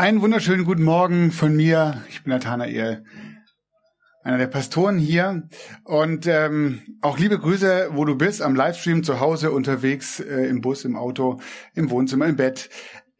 Einen 0.00 0.22
wunderschönen 0.22 0.64
guten 0.64 0.82
Morgen 0.82 1.30
von 1.30 1.54
mir. 1.54 2.02
Ich 2.08 2.22
bin 2.22 2.32
Nathanael, 2.32 3.04
einer 4.22 4.38
der 4.38 4.46
Pastoren 4.46 4.96
hier. 4.96 5.46
Und 5.84 6.26
ähm, 6.26 6.80
auch 7.02 7.18
liebe 7.18 7.38
Grüße, 7.38 7.90
wo 7.92 8.06
du 8.06 8.16
bist, 8.16 8.40
am 8.40 8.54
Livestream, 8.54 9.04
zu 9.04 9.20
Hause, 9.20 9.50
unterwegs, 9.50 10.18
äh, 10.18 10.46
im 10.46 10.62
Bus, 10.62 10.86
im 10.86 10.96
Auto, 10.96 11.38
im 11.74 11.90
Wohnzimmer, 11.90 12.28
im 12.28 12.36
Bett. 12.36 12.70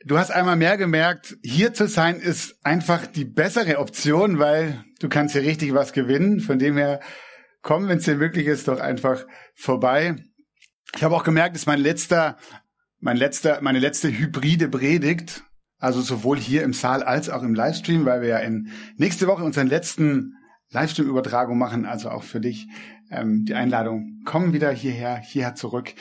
Du 0.06 0.16
hast 0.16 0.30
einmal 0.30 0.56
mehr 0.56 0.78
gemerkt, 0.78 1.36
hier 1.42 1.74
zu 1.74 1.86
sein 1.86 2.16
ist 2.16 2.56
einfach 2.64 3.06
die 3.06 3.26
bessere 3.26 3.78
Option, 3.78 4.38
weil 4.38 4.82
du 5.00 5.10
kannst 5.10 5.34
hier 5.34 5.42
richtig 5.42 5.74
was 5.74 5.92
gewinnen. 5.92 6.40
Von 6.40 6.58
dem 6.58 6.78
her, 6.78 7.00
komm, 7.60 7.88
wenn 7.88 7.98
es 7.98 8.04
dir 8.04 8.16
möglich 8.16 8.46
ist, 8.46 8.68
doch 8.68 8.80
einfach 8.80 9.26
vorbei. 9.54 10.16
Ich 10.96 11.04
habe 11.04 11.14
auch 11.14 11.24
gemerkt, 11.24 11.56
es 11.56 11.62
ist 11.62 11.66
mein 11.66 11.82
letzter, 11.82 12.38
mein 13.00 13.18
letzter, 13.18 13.58
meine 13.60 13.80
letzte 13.80 14.08
hybride 14.08 14.70
Predigt. 14.70 15.44
Also 15.80 16.02
sowohl 16.02 16.38
hier 16.38 16.62
im 16.62 16.72
Saal 16.72 17.02
als 17.02 17.30
auch 17.30 17.42
im 17.42 17.54
Livestream, 17.54 18.04
weil 18.04 18.20
wir 18.20 18.28
ja 18.28 18.38
in 18.38 18.68
nächste 18.96 19.26
Woche 19.26 19.42
unseren 19.42 19.66
letzten 19.66 20.36
Livestream-Übertragung 20.70 21.58
machen. 21.58 21.86
Also 21.86 22.10
auch 22.10 22.22
für 22.22 22.40
dich 22.40 22.68
ähm, 23.10 23.44
die 23.46 23.54
Einladung. 23.54 24.20
Komm 24.24 24.52
wieder 24.52 24.70
hierher, 24.70 25.16
hierher 25.16 25.54
zurück. 25.54 25.94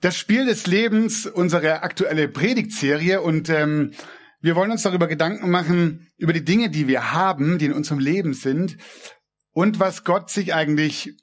Das 0.00 0.16
Spiel 0.16 0.46
des 0.46 0.66
Lebens, 0.66 1.26
unsere 1.26 1.82
aktuelle 1.82 2.28
Predigtserie 2.28 3.20
und 3.20 3.48
ähm, 3.48 3.92
wir 4.40 4.56
wollen 4.56 4.72
uns 4.72 4.82
darüber 4.82 5.06
Gedanken 5.06 5.50
machen, 5.50 6.08
über 6.16 6.32
die 6.32 6.44
Dinge, 6.44 6.68
die 6.68 6.88
wir 6.88 7.12
haben, 7.12 7.58
die 7.58 7.66
in 7.66 7.72
unserem 7.72 8.00
Leben 8.00 8.34
sind 8.34 8.76
und 9.52 9.78
was 9.78 10.02
Gott 10.04 10.30
sich 10.30 10.52
eigentlich 10.52 11.16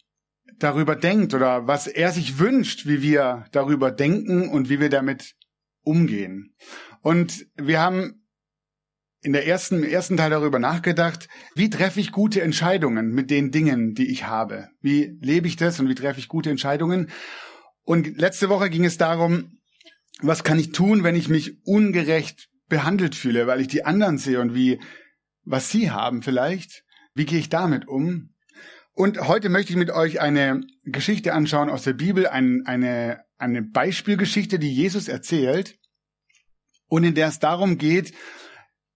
darüber 0.57 0.95
denkt 0.95 1.33
oder 1.33 1.67
was 1.67 1.87
er 1.87 2.11
sich 2.11 2.39
wünscht, 2.39 2.85
wie 2.85 3.01
wir 3.01 3.45
darüber 3.51 3.91
denken 3.91 4.49
und 4.49 4.69
wie 4.69 4.79
wir 4.79 4.89
damit 4.89 5.35
umgehen. 5.83 6.55
Und 7.02 7.45
wir 7.55 7.80
haben 7.80 8.19
in 9.22 9.33
der 9.33 9.47
ersten, 9.47 9.83
im 9.83 9.89
ersten 9.89 10.17
Teil 10.17 10.30
darüber 10.30 10.59
nachgedacht, 10.59 11.28
wie 11.55 11.69
treffe 11.69 12.00
ich 12.00 12.11
gute 12.11 12.42
Entscheidungen 12.42 13.11
mit 13.11 13.30
den 13.30 13.52
Dingen, 13.52 13.94
die 13.94 14.09
ich 14.09 14.28
habe? 14.28 14.69
Wie 14.81 15.17
lebe 15.22 15.47
ich 15.47 15.58
das 15.58 15.80
und 15.80 15.89
wie 15.89 15.95
treffe 15.95 16.20
ich 16.20 16.27
gute 16.27 16.50
Entscheidungen? 16.50 17.09
Und 17.83 18.17
letzte 18.17 18.50
Woche 18.50 18.70
ging 18.70 18.86
es 18.86 18.97
darum, 18.97 19.59
was 20.22 20.44
kann 20.44 20.59
ich 20.59 20.72
tun, 20.72 21.03
wenn 21.03 21.16
ich 21.16 21.27
mich 21.27 21.66
ungerecht 21.66 22.50
behandelt 22.67 23.16
fühle, 23.16 23.47
weil 23.47 23.61
ich 23.61 23.67
die 23.67 23.83
anderen 23.83 24.17
sehe 24.17 24.39
und 24.39 24.53
wie, 24.53 24.80
was 25.44 25.70
sie 25.70 25.92
haben 25.92 26.22
vielleicht? 26.22 26.83
Wie 27.14 27.25
gehe 27.25 27.39
ich 27.39 27.50
damit 27.50 27.88
um? 27.88 28.36
Und 28.94 29.27
heute 29.27 29.50
möchte 29.50 29.72
ich 29.72 29.77
mit 29.77 29.92
euch 29.92 30.22
eine 30.22 30.61
Geschichte 30.83 31.33
anschauen 31.33 31.70
aus 31.70 31.83
der 31.83 31.94
Bibel, 31.94 32.27
ein, 32.27 32.64
eine, 32.66 33.22
eine 33.38 33.64
Beispielgeschichte, 33.64 34.59
die 34.59 34.73
Jesus 34.73 35.08
erzählt 35.08 35.78
und 36.89 37.03
in 37.03 37.15
der 37.15 37.27
es 37.27 37.39
darum 37.39 37.77
geht, 37.77 38.13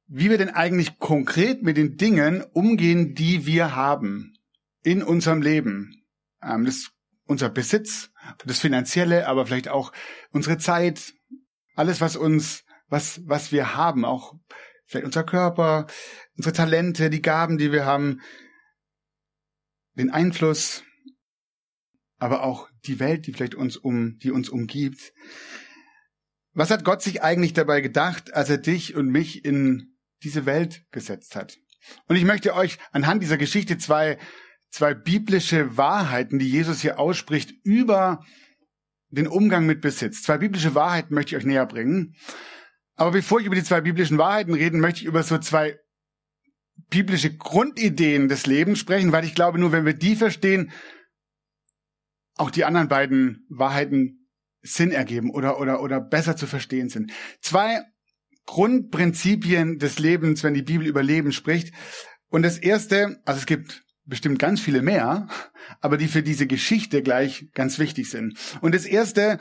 wie 0.07 0.29
wir 0.29 0.37
denn 0.37 0.49
eigentlich 0.49 0.99
konkret 0.99 1.63
mit 1.63 1.77
den 1.77 1.95
Dingen 1.97 2.43
umgehen, 2.53 3.15
die 3.15 3.45
wir 3.45 3.75
haben 3.75 4.33
in 4.83 5.01
unserem 5.01 5.41
Leben. 5.41 6.03
Ähm, 6.43 6.65
das 6.65 6.91
unser 7.25 7.49
Besitz, 7.49 8.11
das 8.45 8.59
Finanzielle, 8.59 9.27
aber 9.27 9.45
vielleicht 9.45 9.69
auch 9.69 9.91
unsere 10.31 10.57
Zeit, 10.57 11.13
alles, 11.75 12.01
was 12.01 12.15
uns, 12.15 12.63
was, 12.87 13.21
was 13.25 13.51
wir 13.51 13.75
haben, 13.75 14.05
auch 14.05 14.35
vielleicht 14.85 15.05
unser 15.05 15.23
Körper, 15.23 15.87
unsere 16.35 16.53
Talente, 16.53 17.09
die 17.09 17.21
Gaben, 17.21 17.57
die 17.57 17.71
wir 17.71 17.85
haben, 17.85 18.21
den 19.95 20.09
Einfluss, 20.09 20.83
aber 22.17 22.43
auch 22.43 22.69
die 22.85 22.99
Welt, 22.99 23.25
die 23.27 23.33
vielleicht 23.33 23.55
uns 23.55 23.77
um, 23.77 24.17
die 24.19 24.31
uns 24.31 24.49
umgibt. 24.49 25.13
Was 26.53 26.69
hat 26.69 26.85
Gott 26.85 27.01
sich 27.01 27.23
eigentlich 27.23 27.53
dabei 27.53 27.81
gedacht, 27.81 28.33
als 28.33 28.49
er 28.49 28.59
dich 28.59 28.95
und 28.95 29.09
mich 29.09 29.43
in 29.43 29.95
diese 30.23 30.45
Welt 30.45 30.83
gesetzt 30.91 31.35
hat? 31.35 31.57
Und 32.07 32.15
ich 32.15 32.25
möchte 32.25 32.53
euch 32.53 32.77
anhand 32.91 33.23
dieser 33.23 33.37
Geschichte 33.37 33.77
zwei, 33.77 34.17
zwei 34.69 34.93
biblische 34.93 35.77
Wahrheiten, 35.77 36.39
die 36.39 36.49
Jesus 36.49 36.81
hier 36.81 36.99
ausspricht, 36.99 37.53
über 37.63 38.23
den 39.09 39.27
Umgang 39.27 39.65
mit 39.65 39.81
Besitz. 39.81 40.21
Zwei 40.21 40.37
biblische 40.37 40.75
Wahrheiten 40.75 41.13
möchte 41.13 41.35
ich 41.35 41.41
euch 41.41 41.45
näher 41.45 41.65
bringen. 41.65 42.15
Aber 42.95 43.11
bevor 43.11 43.39
ich 43.39 43.45
über 43.45 43.55
die 43.55 43.63
zwei 43.63 43.81
biblischen 43.81 44.17
Wahrheiten 44.17 44.53
reden, 44.53 44.79
möchte 44.79 45.01
ich 45.01 45.05
über 45.05 45.23
so 45.23 45.37
zwei 45.39 45.79
biblische 46.89 47.35
Grundideen 47.35 48.29
des 48.29 48.45
Lebens 48.45 48.79
sprechen, 48.79 49.11
weil 49.11 49.25
ich 49.25 49.35
glaube, 49.35 49.59
nur 49.59 49.71
wenn 49.71 49.85
wir 49.85 49.93
die 49.93 50.15
verstehen, 50.15 50.71
auch 52.35 52.51
die 52.51 52.65
anderen 52.65 52.87
beiden 52.87 53.45
Wahrheiten 53.49 54.22
Sinn 54.63 54.91
ergeben 54.91 55.29
oder, 55.29 55.59
oder, 55.59 55.81
oder 55.81 55.99
besser 55.99 56.35
zu 56.35 56.47
verstehen 56.47 56.89
sind. 56.89 57.11
Zwei 57.41 57.81
Grundprinzipien 58.45 59.77
des 59.77 59.99
Lebens, 59.99 60.43
wenn 60.43 60.53
die 60.53 60.63
Bibel 60.63 60.87
über 60.87 61.03
Leben 61.03 61.31
spricht. 61.31 61.73
Und 62.29 62.43
das 62.43 62.57
erste, 62.57 63.21
also 63.25 63.39
es 63.39 63.45
gibt 63.45 63.83
bestimmt 64.05 64.39
ganz 64.39 64.59
viele 64.59 64.81
mehr, 64.81 65.27
aber 65.79 65.97
die 65.97 66.07
für 66.07 66.23
diese 66.23 66.47
Geschichte 66.47 67.01
gleich 67.03 67.49
ganz 67.53 67.79
wichtig 67.79 68.09
sind. 68.09 68.37
Und 68.61 68.75
das 68.75 68.85
erste 68.85 69.37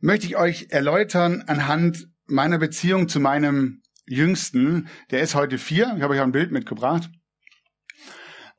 möchte 0.00 0.26
ich 0.26 0.36
euch 0.36 0.68
erläutern 0.70 1.44
anhand 1.46 2.08
meiner 2.26 2.58
Beziehung 2.58 3.08
zu 3.08 3.20
meinem 3.20 3.82
Jüngsten. 4.06 4.88
Der 5.10 5.20
ist 5.20 5.34
heute 5.34 5.58
vier. 5.58 5.94
Ich 5.96 6.02
habe 6.02 6.14
euch 6.14 6.20
ein 6.20 6.32
Bild 6.32 6.52
mitgebracht. 6.52 7.10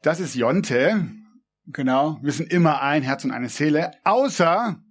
Das 0.01 0.19
ist 0.19 0.35
Jonte. 0.35 1.11
Genau. 1.67 2.19
Wir 2.21 2.31
sind 2.31 2.51
immer 2.51 2.81
ein 2.81 3.03
Herz 3.03 3.25
und 3.25 3.31
eine 3.31 3.49
Seele. 3.49 3.91
Außer, 4.03 4.81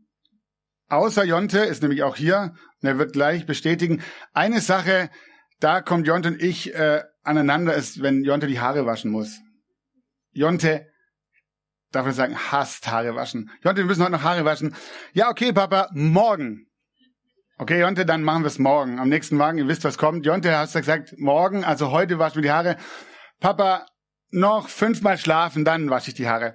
außer 0.89 1.25
Jonte 1.25 1.59
ist 1.61 1.83
nämlich 1.83 2.03
auch 2.03 2.17
hier. 2.17 2.55
Und 2.83 2.89
er 2.89 2.99
wird 2.99 3.13
gleich 3.13 3.47
bestätigen. 3.47 4.03
Eine 4.33 4.61
Sache, 4.61 5.11
da 5.61 5.81
kommt 5.81 6.07
Jonte 6.07 6.29
und 6.29 6.43
ich 6.43 6.75
äh, 6.75 7.03
aneinander, 7.23 7.75
ist, 7.75 8.03
wenn 8.03 8.25
Jonte 8.25 8.47
die 8.47 8.61
Haare 8.61 8.87
waschen 8.87 9.11
muss. 9.11 9.41
Jonte, 10.33 10.87
darf 11.93 12.07
ich 12.07 12.15
sagen, 12.15 12.37
hasst 12.37 12.89
Haare 12.89 13.15
waschen. 13.15 13.51
Jonte, 13.63 13.83
wir 13.83 13.87
müssen 13.87 14.03
heute 14.03 14.13
noch 14.13 14.23
Haare 14.23 14.45
waschen. 14.45 14.75
Ja, 15.13 15.31
okay, 15.31 15.53
Papa, 15.53 15.89
morgen. 15.93 16.67
Okay, 17.59 17.81
Jonte, 17.81 18.05
dann 18.05 18.23
machen 18.23 18.43
wir 18.43 18.49
es 18.49 18.59
morgen. 18.59 18.99
Am 18.99 19.09
nächsten 19.09 19.37
Morgen, 19.37 19.57
ihr 19.57 19.67
wisst, 19.67 19.85
was 19.85 19.97
kommt. 19.97 20.27
Jonte, 20.27 20.57
hast 20.57 20.75
du 20.75 20.81
gesagt, 20.81 21.15
morgen, 21.19 21.65
also 21.65 21.91
heute 21.91 22.19
waschen 22.19 22.37
wir 22.37 22.43
die 22.43 22.51
Haare. 22.51 22.77
Papa, 23.41 23.87
noch 24.31 24.69
fünfmal 24.69 25.17
schlafen, 25.17 25.65
dann 25.65 25.89
wasche 25.89 26.11
ich 26.11 26.15
die 26.15 26.29
Haare. 26.29 26.55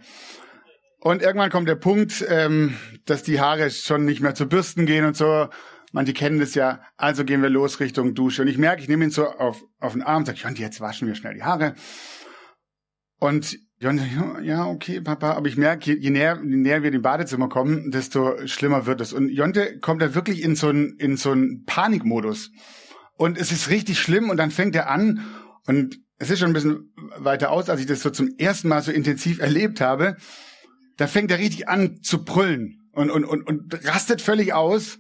Und 1.04 1.24
irgendwann 1.24 1.50
kommt 1.50 1.68
der 1.68 1.76
Punkt, 1.76 2.24
ähm, 2.30 2.78
dass 3.06 3.24
die 3.24 3.42
Haare 3.42 3.72
schon 3.72 4.06
nicht 4.06 4.22
mehr 4.22 4.36
zu 4.36 4.48
bürsten 4.48 4.86
gehen 4.86 5.04
und 5.04 5.18
so. 5.18 5.48
Manche 5.92 6.14
kennen 6.14 6.40
das 6.40 6.54
ja. 6.54 6.82
Also 6.96 7.26
gehen 7.26 7.42
wir 7.42 7.50
los 7.50 7.80
Richtung 7.80 8.14
Dusche. 8.14 8.44
Und 8.44 8.48
ich 8.48 8.60
merke, 8.60 8.84
ich 8.84 8.88
nehme 8.88 9.06
ihn 9.06 9.10
so 9.10 9.26
auf, 9.26 9.64
auf 9.80 9.94
den 9.94 10.04
Arm 10.04 10.20
und 10.20 10.26
sage, 10.28 10.38
Jonte, 10.38 10.62
jetzt 10.62 10.80
waschen 10.80 11.08
wir 11.08 11.16
schnell 11.16 11.34
die 11.34 11.44
Haare. 11.44 11.74
Und 13.20 13.58
Jonte, 13.80 14.06
ja, 14.44 14.68
okay, 14.68 15.02
Papa, 15.02 15.32
aber 15.32 15.48
ich 15.48 15.58
merke, 15.58 15.98
je, 15.98 16.10
näher, 16.12 16.40
je 16.44 16.56
näher 16.56 16.84
wir 16.84 16.92
die 16.92 17.00
Badezimmer 17.00 17.50
kommen, 17.50 17.90
desto 17.90 18.46
schlimmer 18.46 18.86
wird 18.86 19.02
es. 19.02 19.12
Und 19.12 19.30
Jonte 19.30 19.80
kommt 19.80 20.04
da 20.04 20.14
wirklich 20.14 20.44
in 20.44 20.56
so 20.56 20.68
einen, 20.68 20.98
in 21.00 21.18
so 21.18 21.32
einen 21.32 21.66
Panikmodus. 21.66 22.52
Und 23.18 23.40
es 23.40 23.52
ist 23.52 23.72
richtig 23.72 24.00
schlimm 24.00 24.30
und 24.30 24.38
dann 24.38 24.52
fängt 24.52 24.76
er 24.76 24.88
an 24.90 25.26
und 25.66 25.98
es 26.20 26.30
ist 26.30 26.38
schon 26.38 26.52
ein 26.52 26.54
bisschen 26.54 26.94
weiter 27.18 27.50
aus, 27.50 27.72
als 27.72 27.82
ich 27.82 27.88
das 27.88 28.02
so 28.02 28.12
zum 28.12 28.30
ersten 28.38 28.68
Mal 28.68 28.84
so 28.84 28.92
intensiv 28.92 29.40
erlebt 29.40 29.82
habe. 29.82 30.16
Da 31.02 31.08
fängt 31.08 31.32
er 31.32 31.40
richtig 31.40 31.68
an 31.68 32.04
zu 32.04 32.24
brüllen 32.24 32.88
und, 32.92 33.10
und, 33.10 33.26
und, 33.26 33.42
und 33.48 33.88
rastet 33.88 34.22
völlig 34.22 34.54
aus. 34.54 35.00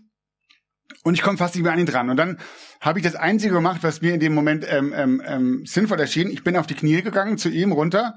Und 1.04 1.14
ich 1.14 1.22
komme 1.22 1.38
fast 1.38 1.54
nicht 1.54 1.64
mehr 1.64 1.74
an 1.74 1.78
ihn 1.78 1.86
dran. 1.86 2.10
Und 2.10 2.18
dann 2.18 2.40
habe 2.80 2.98
ich 2.98 3.06
das 3.06 3.14
Einzige 3.14 3.54
gemacht, 3.54 3.84
was 3.84 4.02
mir 4.02 4.16
in 4.16 4.20
dem 4.20 4.34
Moment 4.34 4.66
ähm, 4.68 4.94
ähm, 4.98 5.22
ähm, 5.24 5.64
sinnvoll 5.68 6.00
erschien. 6.00 6.32
Ich 6.32 6.44
bin 6.44 6.58
auf 6.58 6.66
die 6.66 6.74
Knie 6.74 7.04
gegangen, 7.04 7.38
zu 7.38 7.50
ihm 7.50 7.72
runter, 7.72 8.16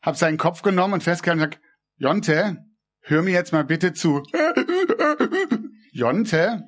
habe 0.00 0.16
seinen 0.16 0.38
Kopf 0.38 0.62
genommen 0.62 0.94
und 0.94 1.02
festgehalten 1.02 1.42
und 1.42 1.50
gesagt, 1.50 1.62
Jonte, 1.98 2.56
hör 3.00 3.20
mir 3.20 3.34
jetzt 3.34 3.52
mal 3.52 3.64
bitte 3.64 3.92
zu. 3.92 4.22
Jonte, 5.92 6.62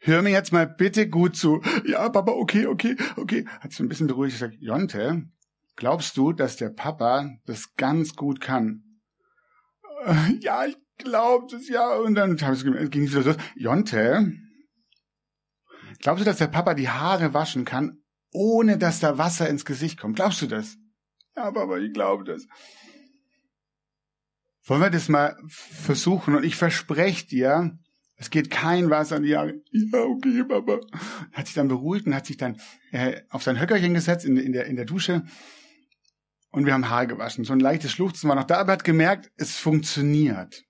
hör 0.00 0.22
mir 0.22 0.32
jetzt 0.32 0.52
mal 0.52 0.66
bitte 0.66 1.08
gut 1.08 1.36
zu. 1.36 1.62
Ja, 1.86 2.08
Papa, 2.08 2.32
okay, 2.32 2.66
okay, 2.66 2.96
okay. 3.14 3.44
Hat 3.60 3.72
so 3.72 3.84
ein 3.84 3.88
bisschen 3.88 4.08
beruhigt 4.08 4.34
gesagt, 4.34 4.56
Jonte, 4.58 5.28
glaubst 5.76 6.16
du, 6.16 6.32
dass 6.32 6.56
der 6.56 6.70
Papa 6.70 7.30
das 7.46 7.76
ganz 7.76 8.16
gut 8.16 8.40
kann? 8.40 8.82
Ja, 10.40 10.66
ich, 10.66 10.76
glaub 10.98 11.52
es 11.52 11.68
ja. 11.68 11.96
Und 11.96 12.14
dann 12.14 12.36
ging 12.36 13.04
es 13.04 13.12
wieder 13.12 13.22
so, 13.22 13.34
Jonte, 13.54 14.32
glaubst 16.00 16.22
du, 16.22 16.24
dass 16.24 16.38
der 16.38 16.48
Papa 16.48 16.74
die 16.74 16.88
Haare 16.88 17.34
waschen 17.34 17.64
kann, 17.64 18.02
ohne 18.32 18.78
dass 18.78 19.00
da 19.00 19.18
Wasser 19.18 19.48
ins 19.48 19.64
Gesicht 19.64 19.98
kommt? 19.98 20.16
Glaubst 20.16 20.42
du 20.42 20.46
das? 20.46 20.76
Ja, 21.36 21.50
Papa, 21.50 21.78
ich 21.78 21.92
glaube 21.92 22.24
das. 22.24 22.46
Wollen 24.64 24.80
wir 24.80 24.90
das 24.90 25.08
mal 25.08 25.36
versuchen? 25.48 26.36
Und 26.36 26.44
ich 26.44 26.56
verspreche 26.56 27.26
dir, 27.26 27.78
es 28.16 28.30
geht 28.30 28.50
kein 28.50 28.90
Wasser 28.90 29.16
in 29.16 29.24
die 29.24 29.36
Haare. 29.36 29.60
Ja, 29.72 30.02
okay, 30.02 30.44
Papa. 30.44 30.80
Hat 31.32 31.46
sich 31.46 31.54
dann 31.54 31.68
beruhigt 31.68 32.06
und 32.06 32.14
hat 32.14 32.26
sich 32.26 32.36
dann 32.36 32.60
äh, 32.92 33.22
auf 33.30 33.42
sein 33.42 33.60
Höckerchen 33.60 33.94
gesetzt 33.94 34.24
in, 34.24 34.36
in, 34.36 34.52
der, 34.52 34.66
in 34.66 34.76
der 34.76 34.84
Dusche. 34.84 35.24
Und 36.52 36.66
wir 36.66 36.74
haben 36.74 36.88
Haare 36.88 37.08
gewaschen. 37.08 37.44
So 37.44 37.54
ein 37.54 37.60
leichtes 37.60 37.90
Schluchzen 37.90 38.28
war 38.28 38.36
noch 38.36 38.44
da, 38.44 38.58
aber 38.58 38.72
hat 38.72 38.84
gemerkt, 38.84 39.32
es 39.36 39.56
funktioniert. 39.56 40.62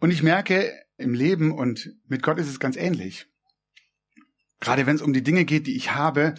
Und 0.00 0.10
ich 0.10 0.22
merke, 0.22 0.72
im 0.96 1.14
Leben 1.14 1.52
und 1.52 1.90
mit 2.08 2.22
Gott 2.22 2.38
ist 2.38 2.48
es 2.48 2.58
ganz 2.58 2.76
ähnlich. 2.76 3.26
Gerade 4.60 4.86
wenn 4.86 4.96
es 4.96 5.02
um 5.02 5.12
die 5.12 5.22
Dinge 5.22 5.44
geht, 5.44 5.66
die 5.66 5.76
ich 5.76 5.94
habe, 5.94 6.34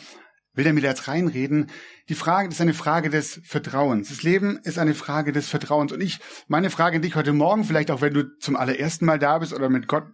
will 0.54 0.66
er 0.66 0.74
mir 0.74 0.82
da 0.82 0.90
jetzt 0.90 1.08
reinreden. 1.08 1.70
Die 2.10 2.16
Frage 2.16 2.50
ist 2.50 2.60
eine 2.60 2.74
Frage 2.74 3.12
des 3.12 3.40
Vertrauens. 3.46 4.10
Das 4.10 4.24
Leben 4.24 4.60
ist 4.64 4.80
eine 4.80 4.96
Frage 4.96 5.32
des 5.32 5.48
Vertrauens. 5.48 5.92
Und 5.92 6.02
ich, 6.02 6.20
meine 6.48 6.72
Frage 6.72 6.96
an 6.96 7.04
dich 7.04 7.16
heute 7.16 7.32
Morgen, 7.32 7.64
vielleicht 7.64 7.92
auch 7.92 8.02
wenn 8.02 8.16
du 8.16 8.38
zum 8.40 8.56
allerersten 8.56 9.06
Mal 9.06 9.20
da 9.20 9.38
bist 9.38 9.54
oder 9.54 9.70
mit 9.70 9.88
Gott 9.88 10.08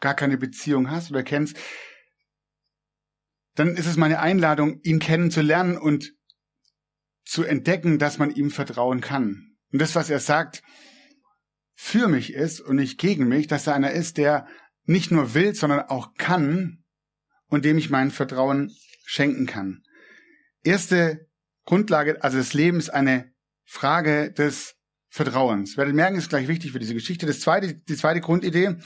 gar 0.00 0.14
keine 0.14 0.38
Beziehung 0.38 0.90
hast 0.90 1.10
oder 1.10 1.22
kennst, 1.22 1.58
dann 3.56 3.76
ist 3.76 3.86
es 3.86 3.98
meine 3.98 4.20
Einladung, 4.20 4.80
ihn 4.82 5.00
kennenzulernen 5.00 5.76
und 5.76 6.14
zu 7.30 7.44
entdecken, 7.44 7.98
dass 7.98 8.18
man 8.18 8.30
ihm 8.30 8.50
vertrauen 8.50 9.00
kann. 9.00 9.56
Und 9.72 9.80
das, 9.80 9.94
was 9.94 10.10
er 10.10 10.20
sagt, 10.20 10.62
für 11.74 12.08
mich 12.08 12.32
ist 12.32 12.60
und 12.60 12.76
nicht 12.76 12.98
gegen 12.98 13.28
mich, 13.28 13.46
dass 13.46 13.66
er 13.66 13.74
einer 13.74 13.92
ist, 13.92 14.16
der 14.16 14.46
nicht 14.84 15.10
nur 15.10 15.34
will, 15.34 15.54
sondern 15.54 15.80
auch 15.80 16.14
kann 16.14 16.84
und 17.46 17.64
dem 17.64 17.78
ich 17.78 17.90
mein 17.90 18.10
Vertrauen 18.10 18.74
schenken 19.04 19.46
kann 19.46 19.82
erste 20.62 21.26
Grundlage, 21.64 22.22
also 22.22 22.38
das 22.38 22.54
Leben 22.54 22.78
ist 22.78 22.90
eine 22.90 23.32
Frage 23.64 24.32
des 24.32 24.76
Vertrauens. 25.08 25.76
Werdet 25.76 25.94
merken, 25.94 26.16
ist 26.16 26.28
gleich 26.28 26.48
wichtig 26.48 26.72
für 26.72 26.78
diese 26.78 26.94
Geschichte. 26.94 27.26
Das 27.26 27.40
zweite, 27.40 27.74
die 27.74 27.96
zweite 27.96 28.20
Grundidee. 28.20 28.76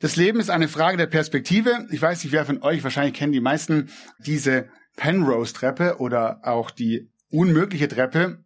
Das 0.00 0.16
Leben 0.16 0.40
ist 0.40 0.50
eine 0.50 0.68
Frage 0.68 0.96
der 0.96 1.06
Perspektive. 1.06 1.86
Ich 1.90 2.02
weiß 2.02 2.24
nicht, 2.24 2.32
wer 2.32 2.44
von 2.44 2.62
euch, 2.62 2.82
wahrscheinlich 2.82 3.14
kennen 3.14 3.32
die 3.32 3.40
meisten 3.40 3.90
diese 4.18 4.68
Penrose-Treppe 4.96 5.96
oder 5.98 6.40
auch 6.42 6.70
die 6.70 7.10
unmögliche 7.34 7.88
Treppe. 7.88 8.44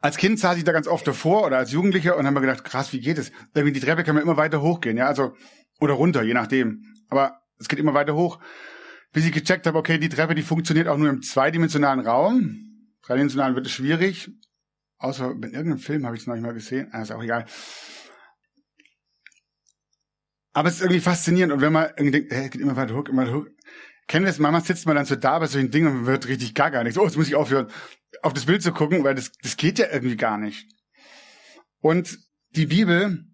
Als 0.00 0.16
Kind 0.16 0.38
saß 0.38 0.56
ich 0.58 0.64
da 0.64 0.72
ganz 0.72 0.86
oft 0.86 1.06
davor 1.06 1.46
oder 1.46 1.58
als 1.58 1.72
Jugendlicher 1.72 2.16
und 2.16 2.26
haben 2.26 2.34
mir 2.34 2.40
gedacht, 2.40 2.64
krass, 2.64 2.92
wie 2.92 3.00
geht 3.00 3.18
es? 3.18 3.32
Irgendwie 3.54 3.72
die 3.72 3.80
Treppe 3.80 4.04
kann 4.04 4.14
man 4.14 4.22
immer 4.22 4.36
weiter 4.36 4.62
hochgehen, 4.62 4.96
ja, 4.96 5.06
also, 5.06 5.34
oder 5.80 5.94
runter, 5.94 6.22
je 6.22 6.34
nachdem. 6.34 6.82
Aber 7.08 7.40
es 7.58 7.68
geht 7.68 7.78
immer 7.78 7.94
weiter 7.94 8.14
hoch 8.14 8.38
bis 9.12 9.24
ich 9.24 9.32
gecheckt 9.32 9.66
habe, 9.66 9.78
okay, 9.78 9.98
die 9.98 10.08
Treppe, 10.08 10.34
die 10.34 10.42
funktioniert 10.42 10.88
auch 10.88 10.96
nur 10.98 11.08
im 11.08 11.22
zweidimensionalen 11.22 12.06
Raum. 12.06 12.56
Dreidimensionalen 13.02 13.54
wird 13.54 13.66
es 13.66 13.72
schwierig. 13.72 14.30
Außer 14.98 15.30
in 15.30 15.42
irgendeinem 15.42 15.78
Film 15.78 16.04
habe 16.04 16.16
ich 16.16 16.22
es 16.22 16.26
noch 16.26 16.34
nicht 16.34 16.44
mal 16.44 16.54
gesehen. 16.54 16.88
Ah, 16.92 17.02
ist 17.02 17.12
auch 17.12 17.22
egal. 17.22 17.46
Aber 20.52 20.68
es 20.68 20.76
ist 20.76 20.80
irgendwie 20.82 21.00
faszinierend. 21.00 21.52
Und 21.52 21.60
wenn 21.60 21.72
man 21.72 21.86
irgendwie 21.96 22.10
denkt, 22.10 22.32
hey, 22.32 22.48
geht 22.48 22.60
immer 22.60 22.76
weiter 22.76 22.96
hoch, 22.96 23.08
immer 23.08 23.22
weiter 23.22 23.34
hoch. 23.34 23.46
Kennen 24.08 24.26
das? 24.26 24.38
Manchmal 24.38 24.64
sitzt 24.64 24.86
man 24.86 24.96
dann 24.96 25.04
so 25.04 25.16
da 25.16 25.38
bei 25.38 25.46
solchen 25.46 25.70
Dingen 25.70 26.00
und 26.00 26.06
wird 26.06 26.26
richtig 26.26 26.54
gaga. 26.54 26.82
Nicht 26.82 26.94
so, 26.94 27.02
oh, 27.02 27.04
jetzt 27.04 27.16
muss 27.16 27.28
ich 27.28 27.34
aufhören, 27.34 27.70
auf 28.22 28.32
das 28.32 28.46
Bild 28.46 28.62
zu 28.62 28.72
gucken, 28.72 29.04
weil 29.04 29.14
das, 29.14 29.30
das 29.42 29.56
geht 29.56 29.78
ja 29.78 29.86
irgendwie 29.92 30.16
gar 30.16 30.38
nicht. 30.38 30.66
Und 31.80 32.18
die 32.50 32.66
Bibel 32.66 33.24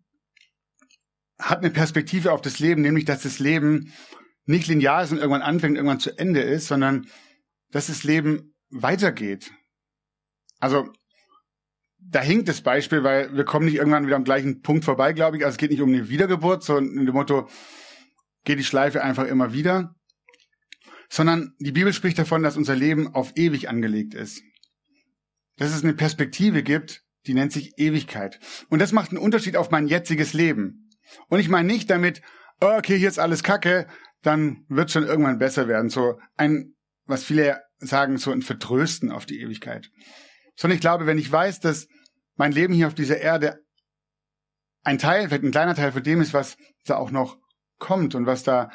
hat 1.38 1.58
eine 1.58 1.70
Perspektive 1.70 2.32
auf 2.32 2.40
das 2.40 2.58
Leben, 2.58 2.82
nämlich, 2.82 3.04
dass 3.04 3.22
das 3.22 3.38
Leben 3.38 3.92
nicht 4.46 4.66
linear 4.66 5.02
ist 5.02 5.12
und 5.12 5.18
irgendwann 5.18 5.42
anfängt, 5.42 5.76
irgendwann 5.76 6.00
zu 6.00 6.18
Ende 6.18 6.40
ist, 6.40 6.66
sondern 6.66 7.06
dass 7.70 7.86
das 7.86 8.04
Leben 8.04 8.54
weitergeht. 8.70 9.52
Also 10.60 10.88
da 11.98 12.20
hinkt 12.20 12.48
das 12.48 12.60
Beispiel, 12.60 13.02
weil 13.02 13.34
wir 13.34 13.44
kommen 13.44 13.66
nicht 13.66 13.76
irgendwann 13.76 14.06
wieder 14.06 14.16
am 14.16 14.24
gleichen 14.24 14.60
Punkt 14.60 14.84
vorbei, 14.84 15.12
glaube 15.12 15.36
ich. 15.36 15.44
Also 15.44 15.54
es 15.54 15.58
geht 15.58 15.70
nicht 15.70 15.80
um 15.80 15.88
eine 15.88 16.08
Wiedergeburt, 16.08 16.62
sondern 16.62 16.98
in 16.98 17.06
dem 17.06 17.14
Motto, 17.14 17.48
geht 18.44 18.58
die 18.58 18.64
Schleife 18.64 19.02
einfach 19.02 19.24
immer 19.24 19.52
wieder. 19.52 19.94
Sondern 21.14 21.54
die 21.60 21.70
Bibel 21.70 21.92
spricht 21.92 22.18
davon, 22.18 22.42
dass 22.42 22.56
unser 22.56 22.74
Leben 22.74 23.14
auf 23.14 23.36
ewig 23.36 23.68
angelegt 23.68 24.14
ist. 24.14 24.42
Dass 25.54 25.72
es 25.72 25.84
eine 25.84 25.94
Perspektive 25.94 26.64
gibt, 26.64 27.04
die 27.28 27.34
nennt 27.34 27.52
sich 27.52 27.78
Ewigkeit. 27.78 28.40
Und 28.68 28.80
das 28.80 28.90
macht 28.90 29.10
einen 29.10 29.20
Unterschied 29.20 29.56
auf 29.56 29.70
mein 29.70 29.86
jetziges 29.86 30.32
Leben. 30.32 30.90
Und 31.28 31.38
ich 31.38 31.48
meine 31.48 31.72
nicht 31.72 31.88
damit, 31.88 32.20
oh, 32.60 32.66
okay, 32.66 32.98
hier 32.98 33.08
ist 33.08 33.20
alles 33.20 33.44
Kacke, 33.44 33.86
dann 34.22 34.64
wird 34.68 34.90
schon 34.90 35.06
irgendwann 35.06 35.38
besser 35.38 35.68
werden. 35.68 35.88
So 35.88 36.18
ein, 36.36 36.74
was 37.04 37.22
viele 37.22 37.62
sagen, 37.78 38.18
so 38.18 38.32
ein 38.32 38.42
Vertrösten 38.42 39.12
auf 39.12 39.24
die 39.24 39.40
Ewigkeit. 39.40 39.92
Sondern 40.56 40.74
ich 40.74 40.80
glaube, 40.80 41.06
wenn 41.06 41.18
ich 41.18 41.30
weiß, 41.30 41.60
dass 41.60 41.86
mein 42.34 42.50
Leben 42.50 42.74
hier 42.74 42.88
auf 42.88 42.94
dieser 42.94 43.18
Erde 43.18 43.60
ein 44.82 44.98
Teil, 44.98 45.28
vielleicht 45.28 45.44
ein 45.44 45.52
kleiner 45.52 45.76
Teil 45.76 45.92
von 45.92 46.02
dem 46.02 46.20
ist, 46.20 46.34
was 46.34 46.56
da 46.84 46.96
auch 46.96 47.12
noch 47.12 47.38
kommt 47.78 48.16
und 48.16 48.26
was 48.26 48.42
da 48.42 48.72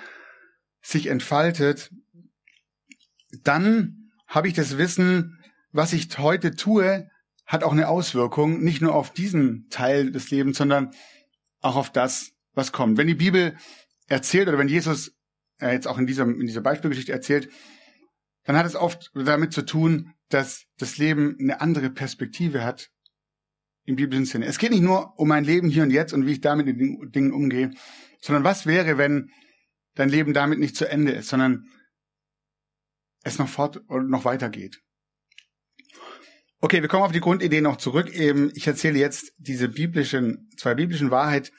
sich 0.81 1.07
entfaltet, 1.07 1.91
dann 3.43 4.11
habe 4.27 4.47
ich 4.47 4.53
das 4.53 4.77
Wissen, 4.77 5.39
was 5.71 5.93
ich 5.93 6.17
heute 6.17 6.51
tue, 6.51 7.09
hat 7.45 7.63
auch 7.63 7.71
eine 7.71 7.87
Auswirkung, 7.87 8.61
nicht 8.61 8.81
nur 8.81 8.93
auf 8.93 9.11
diesen 9.11 9.67
Teil 9.69 10.11
des 10.11 10.29
Lebens, 10.29 10.57
sondern 10.57 10.91
auch 11.61 11.75
auf 11.75 11.91
das, 11.91 12.31
was 12.53 12.71
kommt. 12.71 12.97
Wenn 12.97 13.07
die 13.07 13.15
Bibel 13.15 13.55
erzählt 14.07 14.47
oder 14.47 14.57
wenn 14.57 14.67
Jesus 14.67 15.11
er 15.57 15.73
jetzt 15.73 15.87
auch 15.87 15.97
in 15.97 16.07
dieser, 16.07 16.23
in 16.23 16.47
dieser 16.47 16.61
Beispielgeschichte 16.61 17.11
erzählt, 17.11 17.49
dann 18.45 18.57
hat 18.57 18.65
es 18.65 18.75
oft 18.75 19.11
damit 19.13 19.53
zu 19.53 19.63
tun, 19.63 20.13
dass 20.29 20.65
das 20.77 20.97
Leben 20.97 21.35
eine 21.39 21.61
andere 21.61 21.89
Perspektive 21.89 22.63
hat 22.63 22.89
im 23.83 23.95
biblischen 23.95 24.25
Sinne. 24.25 24.45
Es 24.45 24.59
geht 24.59 24.71
nicht 24.71 24.83
nur 24.83 25.19
um 25.19 25.27
mein 25.27 25.43
Leben 25.43 25.69
hier 25.69 25.83
und 25.83 25.91
jetzt 25.91 26.13
und 26.13 26.25
wie 26.25 26.33
ich 26.33 26.41
damit 26.41 26.65
mit 26.65 26.79
den 26.79 27.11
Dingen 27.11 27.33
umgehe, 27.33 27.71
sondern 28.21 28.43
was 28.43 28.65
wäre, 28.65 28.97
wenn 28.97 29.31
dein 29.95 30.09
Leben 30.09 30.33
damit 30.33 30.59
nicht 30.59 30.75
zu 30.75 30.89
Ende 30.89 31.11
ist, 31.11 31.29
sondern 31.29 31.65
es 33.33 33.39
noch 33.39 33.49
fort 33.49 33.77
und 33.87 34.09
noch 34.09 34.25
weitergeht. 34.25 34.81
Okay, 36.61 36.81
wir 36.81 36.89
kommen 36.89 37.03
auf 37.03 37.13
die 37.13 37.21
Grundidee 37.21 37.61
noch 37.61 37.77
zurück. 37.77 38.13
Eben, 38.13 38.51
ich 38.53 38.67
erzähle 38.67 38.99
jetzt 38.99 39.33
diese 39.37 39.69
biblischen, 39.69 40.49
zwei 40.57 40.75
biblischen 40.75 41.09
Wahrheit 41.09 41.51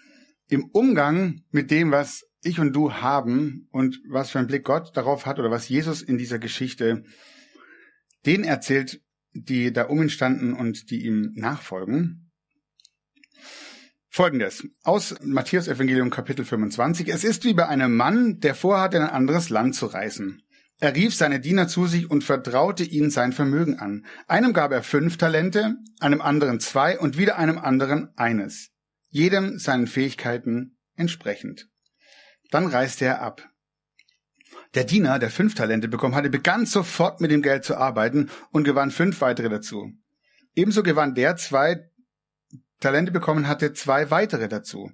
im 0.49 0.67
Umgang 0.67 1.43
mit 1.51 1.71
dem, 1.71 1.91
was 1.91 2.25
ich 2.43 2.61
und 2.61 2.75
du 2.75 2.93
haben 2.93 3.69
und 3.71 4.01
was 4.09 4.31
für 4.31 4.39
einen 4.39 4.49
Blick 4.49 4.65
Gott 4.65 4.97
darauf 4.97 5.27
hat 5.27 5.39
oder 5.39 5.51
was 5.51 5.69
Jesus 5.69 6.03
in 6.03 6.19
dieser 6.19 6.39
Geschichte 6.39 7.05
denen 8.27 8.45
erzählt, 8.45 9.01
die 9.33 9.73
da 9.73 9.85
um 9.85 10.03
ihn 10.03 10.11
standen 10.11 10.53
und 10.53 10.91
die 10.91 11.05
ihm 11.07 11.33
nachfolgen. 11.35 12.31
Folgendes. 14.09 14.67
Aus 14.83 15.15
Matthäus 15.23 15.69
Evangelium 15.69 16.11
Kapitel 16.11 16.45
25. 16.45 17.09
Es 17.09 17.25
ist 17.25 17.45
wie 17.45 17.55
bei 17.55 17.69
einem 17.69 17.97
Mann, 17.97 18.41
der 18.41 18.55
vorhat, 18.55 18.95
in 18.95 19.03
ein 19.03 19.09
anderes 19.09 19.51
Land 19.51 19.77
zu 19.77 19.87
reisen. 19.87 20.43
Er 20.81 20.95
rief 20.95 21.15
seine 21.15 21.41
Diener 21.41 21.69
zu 21.69 21.87
sich 21.87 22.11
und 22.11 22.25
vertraute 22.25 22.85
ihnen 22.85 23.11
sein 23.11 23.33
Vermögen 23.33 23.79
an. 23.79 24.07
Einem 24.27 24.55
gab 24.55 24.73
er 24.73 24.83
fünf 24.83 25.19
Talente, 25.19 25.77
einem 26.01 26.23
anderen 26.23 26.59
zwei 26.59 26.99
und 26.99 27.19
wieder 27.19 27.37
einem 27.37 27.59
anderen 27.59 28.09
eines. 28.17 28.71
Jedem 29.11 29.59
seinen 29.59 29.87
Fähigkeiten 29.87 30.79
entsprechend. 30.95 31.69
Dann 32.51 32.67
reiste 32.67 33.05
er 33.05 33.21
ab. 33.21 33.47
Der 34.75 34.85
Diener, 34.85 35.19
der 35.19 35.31
fünf 35.31 35.55
Talente 35.55 35.89
bekommen 35.89 36.15
hatte, 36.15 36.31
begann 36.31 36.65
sofort 36.65 37.21
mit 37.21 37.31
dem 37.31 37.43
Geld 37.43 37.65
zu 37.65 37.77
arbeiten 37.77 38.31
und 38.51 38.65
gewann 38.65 38.91
fünf 38.91 39.21
weitere 39.21 39.51
dazu. 39.51 39.93
Ebenso 40.55 40.83
gewann 40.83 41.15
der 41.15 41.37
zwei 41.37 41.91
Talente 42.81 43.13
bekommen 43.13 43.49
hatte, 43.49 43.75
zwei 43.75 44.11
weitere 44.11 44.49
dazu. 44.49 44.91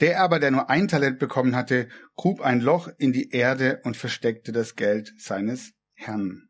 Der 0.00 0.20
aber, 0.20 0.40
der 0.40 0.50
nur 0.50 0.70
ein 0.70 0.88
Talent 0.88 1.18
bekommen 1.18 1.54
hatte, 1.54 1.88
grub 2.16 2.40
ein 2.40 2.60
Loch 2.60 2.88
in 2.98 3.12
die 3.12 3.30
Erde 3.30 3.80
und 3.84 3.96
versteckte 3.96 4.52
das 4.52 4.74
Geld 4.74 5.12
seines 5.18 5.72
Herrn. 5.94 6.48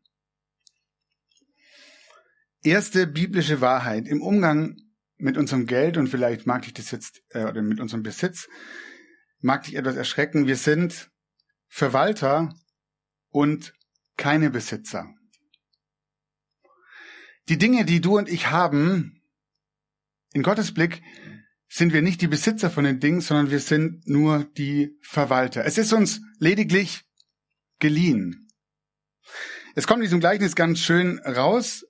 Erste 2.63 3.05
biblische 3.05 3.61
Wahrheit 3.61 4.07
im 4.07 4.21
Umgang 4.21 4.77
mit 5.17 5.37
unserem 5.37 5.67
Geld 5.67 5.97
und 5.97 6.07
vielleicht 6.07 6.47
mag 6.47 6.65
ich 6.65 6.73
das 6.73 6.91
jetzt 6.91 7.21
äh, 7.29 7.45
oder 7.45 7.61
mit 7.61 7.79
unserem 7.79 8.01
Besitz 8.01 8.47
mag 9.45 9.63
dich 9.63 9.75
etwas 9.75 9.95
erschrecken. 9.95 10.47
Wir 10.47 10.57
sind 10.57 11.11
Verwalter 11.67 12.53
und 13.29 13.73
keine 14.17 14.49
Besitzer. 14.49 15.13
Die 17.47 17.57
Dinge, 17.57 17.85
die 17.85 18.01
du 18.01 18.17
und 18.17 18.27
ich 18.27 18.49
haben, 18.49 19.21
in 20.33 20.41
Gottes 20.41 20.73
Blick 20.73 21.03
sind 21.75 21.91
wir 21.91 22.01
nicht 22.01 22.21
die 22.21 22.29
Besitzer 22.29 22.69
von 22.69 22.85
den 22.85 23.01
Dingen, 23.01 23.19
sondern 23.19 23.51
wir 23.51 23.59
sind 23.59 24.07
nur 24.07 24.45
die 24.45 24.97
Verwalter. 25.01 25.65
Es 25.65 25.77
ist 25.77 25.91
uns 25.91 26.21
lediglich 26.39 27.03
geliehen. 27.79 28.47
Es 29.75 29.85
kommt 29.85 29.97
in 29.97 30.03
diesem 30.03 30.21
Gleichnis 30.21 30.55
ganz 30.55 30.79
schön 30.79 31.19
raus. 31.19 31.85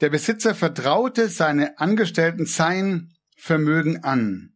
Der 0.00 0.08
Besitzer 0.08 0.54
vertraute 0.54 1.28
seine 1.28 1.78
Angestellten 1.78 2.46
sein 2.46 3.12
Vermögen 3.36 4.02
an. 4.02 4.54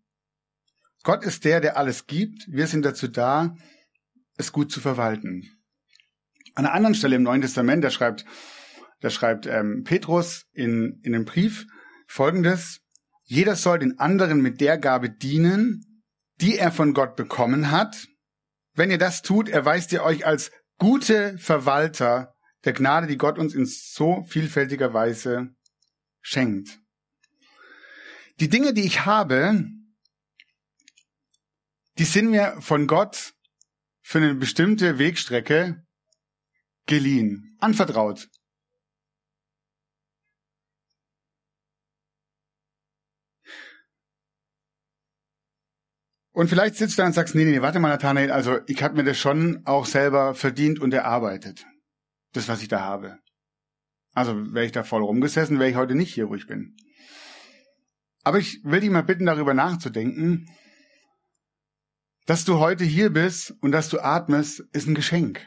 Gott 1.02 1.22
ist 1.22 1.44
der, 1.44 1.60
der 1.60 1.76
alles 1.76 2.06
gibt. 2.06 2.46
Wir 2.48 2.66
sind 2.66 2.86
dazu 2.86 3.08
da, 3.08 3.54
es 4.38 4.52
gut 4.52 4.72
zu 4.72 4.80
verwalten. 4.80 5.50
An 6.54 6.64
einer 6.64 6.74
anderen 6.74 6.94
Stelle 6.94 7.16
im 7.16 7.24
Neuen 7.24 7.42
Testament, 7.42 7.84
da 7.84 7.90
schreibt, 7.90 8.24
da 9.00 9.10
schreibt 9.10 9.46
ähm, 9.46 9.84
Petrus 9.84 10.46
in, 10.54 10.98
in 11.02 11.14
einem 11.14 11.26
Brief 11.26 11.66
folgendes. 12.06 12.82
Jeder 13.32 13.56
soll 13.56 13.78
den 13.78 13.98
anderen 13.98 14.42
mit 14.42 14.60
der 14.60 14.76
Gabe 14.76 15.08
dienen, 15.08 16.04
die 16.42 16.58
er 16.58 16.70
von 16.70 16.92
Gott 16.92 17.16
bekommen 17.16 17.70
hat. 17.70 18.06
Wenn 18.74 18.90
ihr 18.90 18.98
das 18.98 19.22
tut, 19.22 19.48
erweist 19.48 19.90
ihr 19.92 20.02
euch 20.02 20.26
als 20.26 20.50
gute 20.76 21.38
Verwalter 21.38 22.34
der 22.66 22.74
Gnade, 22.74 23.06
die 23.06 23.16
Gott 23.16 23.38
uns 23.38 23.54
in 23.54 23.64
so 23.64 24.22
vielfältiger 24.24 24.92
Weise 24.92 25.48
schenkt. 26.20 26.78
Die 28.38 28.50
Dinge, 28.50 28.74
die 28.74 28.84
ich 28.84 29.06
habe, 29.06 29.64
die 31.96 32.04
sind 32.04 32.32
mir 32.32 32.60
von 32.60 32.86
Gott 32.86 33.32
für 34.02 34.18
eine 34.18 34.34
bestimmte 34.34 34.98
Wegstrecke 34.98 35.82
geliehen, 36.84 37.56
anvertraut. 37.60 38.28
Und 46.32 46.48
vielleicht 46.48 46.76
sitzt 46.76 46.96
du 46.96 47.02
da 47.02 47.06
und 47.06 47.12
sagst, 47.12 47.34
nee, 47.34 47.44
nee, 47.44 47.60
warte 47.60 47.78
mal, 47.78 47.90
Nathanael, 47.90 48.32
also 48.32 48.58
ich 48.66 48.82
habe 48.82 48.96
mir 48.96 49.04
das 49.04 49.18
schon 49.18 49.62
auch 49.66 49.84
selber 49.84 50.34
verdient 50.34 50.80
und 50.80 50.94
erarbeitet. 50.94 51.66
Das, 52.32 52.48
was 52.48 52.62
ich 52.62 52.68
da 52.68 52.80
habe. 52.80 53.18
Also 54.14 54.54
wäre 54.54 54.64
ich 54.64 54.72
da 54.72 54.82
voll 54.82 55.02
rumgesessen, 55.02 55.58
wäre 55.58 55.70
ich 55.70 55.76
heute 55.76 55.94
nicht 55.94 56.14
hier, 56.14 56.28
wo 56.28 56.34
ich 56.34 56.46
bin. 56.46 56.74
Aber 58.24 58.38
ich 58.38 58.60
will 58.64 58.80
dich 58.80 58.90
mal 58.90 59.02
bitten, 59.02 59.26
darüber 59.26 59.52
nachzudenken, 59.52 60.48
dass 62.26 62.44
du 62.44 62.58
heute 62.58 62.84
hier 62.84 63.10
bist 63.10 63.54
und 63.60 63.72
dass 63.72 63.88
du 63.88 64.00
atmest, 64.00 64.60
ist 64.72 64.86
ein 64.86 64.94
Geschenk. 64.94 65.46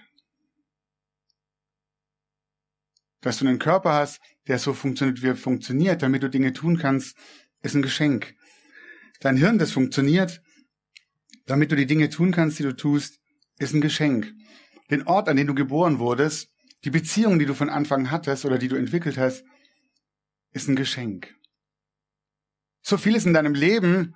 Dass 3.22 3.38
du 3.38 3.48
einen 3.48 3.60
Körper 3.60 3.94
hast, 3.94 4.20
der 4.48 4.60
so 4.60 4.74
funktioniert, 4.74 5.24
wie 5.24 5.30
er 5.30 5.36
funktioniert, 5.36 6.04
damit 6.04 6.22
du 6.22 6.30
Dinge 6.30 6.54
tun 6.54 6.78
kannst, 6.78 7.18
ist 7.64 7.76
ein 7.76 7.82
Geschenk. 7.82 8.36
Dein 9.22 9.38
Hirn, 9.38 9.58
das 9.58 9.72
funktioniert, 9.72 10.42
damit 11.46 11.72
du 11.72 11.76
die 11.76 11.86
Dinge 11.86 12.10
tun 12.10 12.32
kannst, 12.32 12.60
die 12.60 12.64
du 12.64 12.76
tust, 12.76 13.20
ist 13.58 13.74
ein 13.74 13.82
Geschenk. 13.82 14.34
Den 14.92 15.08
Ort, 15.08 15.30
an 15.30 15.38
dem 15.38 15.48
du 15.48 15.56
geboren 15.56 16.00
wurdest, 16.00 16.50
die 16.84 16.92
Beziehung, 16.92 17.40
die 17.40 17.46
du 17.46 17.54
von 17.54 17.70
Anfang 17.70 18.12
hattest 18.12 18.46
oder 18.46 18.58
die 18.58 18.68
du 18.68 18.76
entwickelt 18.76 19.18
hast, 19.18 19.44
ist 20.52 20.68
ein 20.68 20.76
Geschenk. 20.76 21.36
So 22.82 22.98
vieles 22.98 23.26
in 23.26 23.34
deinem 23.34 23.56
Leben, 23.56 24.14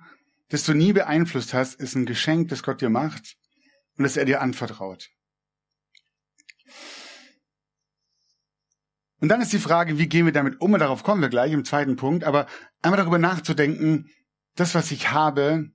das 0.48 0.64
du 0.64 0.74
nie 0.74 0.92
beeinflusst 0.92 1.54
hast, 1.54 1.74
ist 1.80 1.96
ein 1.96 2.06
Geschenk, 2.06 2.48
das 2.48 2.62
Gott 2.62 2.80
dir 2.80 2.90
macht 2.90 3.36
und 3.96 4.04
das 4.04 4.16
er 4.16 4.24
dir 4.24 4.40
anvertraut. 4.40 5.10
Und 9.20 9.28
dann 9.28 9.42
ist 9.42 9.52
die 9.52 9.58
Frage, 9.58 9.98
wie 9.98 10.08
gehen 10.08 10.24
wir 10.24 10.32
damit 10.32 10.60
um? 10.60 10.72
Und 10.72 10.80
darauf 10.80 11.02
kommen 11.02 11.20
wir 11.20 11.28
gleich 11.28 11.52
im 11.52 11.64
zweiten 11.64 11.96
Punkt. 11.96 12.24
Aber 12.24 12.46
einmal 12.80 12.98
darüber 12.98 13.18
nachzudenken, 13.18 14.08
das, 14.56 14.74
was 14.74 14.90
ich 14.90 15.10
habe, 15.10 15.70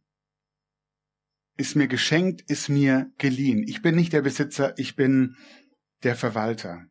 ist 1.57 1.75
mir 1.75 1.87
geschenkt, 1.87 2.43
ist 2.49 2.69
mir 2.69 3.11
geliehen. 3.17 3.63
Ich 3.67 3.81
bin 3.81 3.95
nicht 3.95 4.13
der 4.13 4.21
Besitzer, 4.21 4.73
ich 4.77 4.95
bin 4.95 5.35
der 6.03 6.15
Verwalter. 6.15 6.85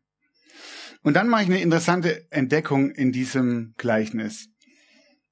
Und 1.01 1.13
dann 1.13 1.29
mache 1.29 1.43
ich 1.43 1.49
eine 1.49 1.61
interessante 1.61 2.25
Entdeckung 2.31 2.89
in 2.91 3.11
diesem 3.11 3.73
Gleichnis. 3.77 4.47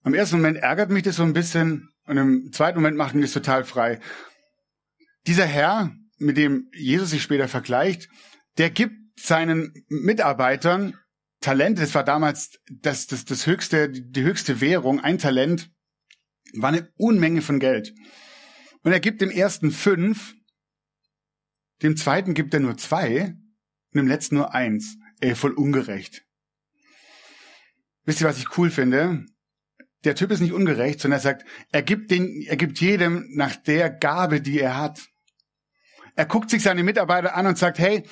Im 0.05 0.13
ersten 0.13 0.37
Moment 0.37 0.57
ärgert 0.57 0.91
mich 0.91 1.03
das 1.03 1.15
so 1.15 1.23
ein 1.23 1.33
bisschen 1.33 1.89
und 2.05 2.17
im 2.17 2.51
zweiten 2.51 2.77
Moment 2.77 2.97
macht 2.97 3.15
mich 3.15 3.25
das 3.25 3.33
total 3.33 3.63
frei. 3.63 3.99
Dieser 5.25 5.45
Herr, 5.45 5.91
mit 6.17 6.37
dem 6.37 6.69
Jesus 6.73 7.09
sich 7.11 7.23
später 7.23 7.47
vergleicht, 7.47 8.09
der 8.57 8.69
gibt 8.69 8.95
seinen 9.19 9.73
Mitarbeitern 9.87 10.97
Talente. 11.39 11.81
Das 11.81 11.95
war 11.95 12.03
damals 12.03 12.51
das, 12.69 13.07
das, 13.07 13.25
das 13.25 13.47
höchste, 13.47 13.89
die 13.89 14.23
höchste 14.23 14.61
Währung. 14.61 14.99
Ein 14.99 15.17
Talent 15.17 15.71
war 16.55 16.69
eine 16.69 16.89
Unmenge 16.97 17.41
von 17.41 17.59
Geld. 17.59 17.93
Und 18.83 18.91
er 18.91 18.99
gibt 18.99 19.21
dem 19.21 19.31
ersten 19.31 19.71
fünf, 19.71 20.35
dem 21.81 21.97
zweiten 21.97 22.33
gibt 22.33 22.53
er 22.53 22.59
nur 22.59 22.77
zwei 22.77 23.35
und 23.91 23.97
dem 23.97 24.07
letzten 24.07 24.35
nur 24.35 24.53
eins. 24.53 24.97
Ey, 25.19 25.35
voll 25.35 25.53
ungerecht. 25.53 26.25
Wisst 28.05 28.21
ihr, 28.21 28.27
was 28.27 28.37
ich 28.37 28.57
cool 28.57 28.69
finde? 28.69 29.25
Der 30.03 30.15
Typ 30.15 30.31
ist 30.31 30.41
nicht 30.41 30.51
ungerecht, 30.51 30.99
sondern 30.99 31.19
er 31.19 31.23
sagt, 31.23 31.45
er 31.71 31.81
gibt, 31.81 32.11
den, 32.11 32.41
er 32.41 32.57
gibt 32.57 32.79
jedem 32.79 33.25
nach 33.35 33.55
der 33.55 33.89
Gabe, 33.89 34.41
die 34.41 34.59
er 34.59 34.77
hat. 34.77 35.01
Er 36.15 36.25
guckt 36.25 36.49
sich 36.49 36.61
seine 36.61 36.83
Mitarbeiter 36.83 37.35
an 37.35 37.47
und 37.47 37.57
sagt, 37.57 37.79
hey, 37.79 38.03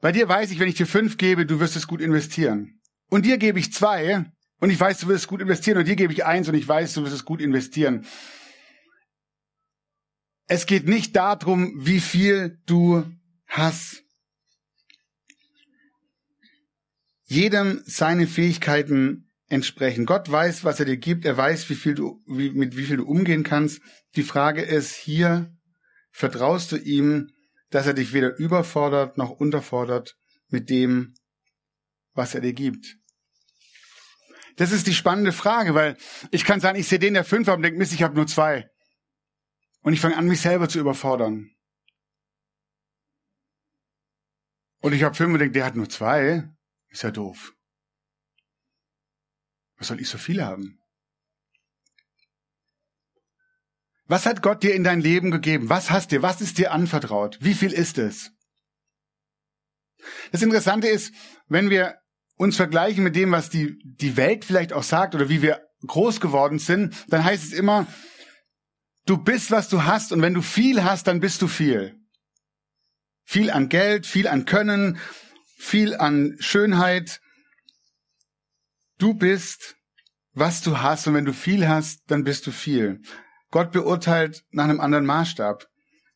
bei 0.00 0.12
dir 0.12 0.28
weiß 0.28 0.52
ich, 0.52 0.60
wenn 0.60 0.68
ich 0.68 0.76
dir 0.76 0.86
fünf 0.86 1.16
gebe, 1.16 1.44
du 1.44 1.58
wirst 1.60 1.76
es 1.76 1.88
gut 1.88 2.00
investieren. 2.00 2.80
Und 3.08 3.26
dir 3.26 3.38
gebe 3.38 3.58
ich 3.58 3.72
zwei 3.72 4.24
und 4.58 4.70
ich 4.70 4.78
weiß, 4.78 4.98
du 4.98 5.08
wirst 5.08 5.24
es 5.24 5.28
gut 5.28 5.40
investieren. 5.40 5.78
Und 5.78 5.88
dir 5.88 5.96
gebe 5.96 6.12
ich 6.12 6.24
eins 6.24 6.48
und 6.48 6.54
ich 6.54 6.66
weiß, 6.66 6.94
du 6.94 7.02
wirst 7.02 7.14
es 7.14 7.24
gut 7.24 7.40
investieren. 7.40 8.06
Es 10.54 10.66
geht 10.66 10.86
nicht 10.86 11.16
darum, 11.16 11.72
wie 11.78 11.98
viel 11.98 12.60
du 12.66 13.10
hast. 13.46 14.02
Jedem 17.24 17.82
seine 17.86 18.26
Fähigkeiten 18.26 19.30
entsprechen. 19.48 20.04
Gott 20.04 20.30
weiß, 20.30 20.62
was 20.62 20.78
er 20.78 20.84
dir 20.84 20.98
gibt. 20.98 21.24
Er 21.24 21.38
weiß, 21.38 21.70
wie 21.70 21.74
viel 21.74 21.94
du, 21.94 22.22
wie, 22.26 22.50
mit 22.50 22.76
wie 22.76 22.84
viel 22.84 22.98
du 22.98 23.06
umgehen 23.06 23.44
kannst. 23.44 23.80
Die 24.14 24.22
Frage 24.22 24.60
ist 24.60 24.94
hier, 24.94 25.56
vertraust 26.10 26.70
du 26.72 26.76
ihm, 26.76 27.30
dass 27.70 27.86
er 27.86 27.94
dich 27.94 28.12
weder 28.12 28.36
überfordert 28.36 29.16
noch 29.16 29.30
unterfordert 29.30 30.18
mit 30.48 30.68
dem, 30.68 31.14
was 32.12 32.34
er 32.34 32.42
dir 32.42 32.52
gibt? 32.52 32.98
Das 34.56 34.70
ist 34.70 34.86
die 34.86 34.92
spannende 34.92 35.32
Frage, 35.32 35.74
weil 35.74 35.96
ich 36.30 36.44
kann 36.44 36.60
sagen, 36.60 36.78
ich 36.78 36.88
sehe 36.88 36.98
den, 36.98 37.14
der 37.14 37.24
fünf 37.24 37.48
und 37.48 37.62
denke, 37.62 37.78
Mist, 37.78 37.94
ich 37.94 38.02
habe 38.02 38.14
nur 38.14 38.26
zwei. 38.26 38.68
Und 39.82 39.92
ich 39.92 40.00
fange 40.00 40.16
an, 40.16 40.26
mich 40.26 40.40
selber 40.40 40.68
zu 40.68 40.78
überfordern. 40.78 41.50
Und 44.80 44.92
ich 44.92 45.02
habe 45.02 45.14
Filme 45.14 45.34
und 45.34 45.38
denke, 45.38 45.52
der 45.52 45.64
hat 45.64 45.76
nur 45.76 45.88
zwei. 45.88 46.48
Ist 46.88 47.02
ja 47.02 47.10
doof. 47.10 47.54
Was 49.76 49.88
soll 49.88 50.00
ich 50.00 50.08
so 50.08 50.18
viele 50.18 50.44
haben? 50.44 50.80
Was 54.06 54.26
hat 54.26 54.42
Gott 54.42 54.62
dir 54.62 54.74
in 54.74 54.84
dein 54.84 55.00
Leben 55.00 55.30
gegeben? 55.30 55.68
Was 55.68 55.90
hast 55.90 56.12
dir? 56.12 56.22
Was 56.22 56.40
ist 56.40 56.58
dir 56.58 56.72
anvertraut? 56.72 57.38
Wie 57.40 57.54
viel 57.54 57.72
ist 57.72 57.98
es? 57.98 58.30
Das 60.32 60.42
Interessante 60.42 60.88
ist, 60.88 61.14
wenn 61.46 61.70
wir 61.70 61.98
uns 62.36 62.56
vergleichen 62.56 63.04
mit 63.04 63.16
dem, 63.16 63.32
was 63.32 63.50
die, 63.50 63.78
die 63.84 64.16
Welt 64.16 64.44
vielleicht 64.44 64.72
auch 64.72 64.82
sagt 64.82 65.14
oder 65.14 65.28
wie 65.28 65.42
wir 65.42 65.62
groß 65.86 66.20
geworden 66.20 66.58
sind, 66.58 66.94
dann 67.08 67.24
heißt 67.24 67.44
es 67.44 67.52
immer, 67.52 67.86
Du 69.04 69.16
bist, 69.16 69.50
was 69.50 69.68
du 69.68 69.84
hast 69.84 70.12
und 70.12 70.22
wenn 70.22 70.34
du 70.34 70.42
viel 70.42 70.84
hast, 70.84 71.06
dann 71.08 71.20
bist 71.20 71.42
du 71.42 71.48
viel. 71.48 71.96
Viel 73.24 73.50
an 73.50 73.68
Geld, 73.68 74.06
viel 74.06 74.28
an 74.28 74.44
Können, 74.44 74.98
viel 75.56 75.94
an 75.96 76.36
Schönheit. 76.38 77.20
Du 78.98 79.14
bist, 79.14 79.76
was 80.34 80.60
du 80.60 80.78
hast 80.80 81.06
und 81.06 81.14
wenn 81.14 81.24
du 81.24 81.32
viel 81.32 81.68
hast, 81.68 82.02
dann 82.06 82.24
bist 82.24 82.46
du 82.46 82.52
viel. 82.52 83.00
Gott 83.50 83.72
beurteilt 83.72 84.44
nach 84.50 84.64
einem 84.64 84.80
anderen 84.80 85.06
Maßstab, 85.06 85.68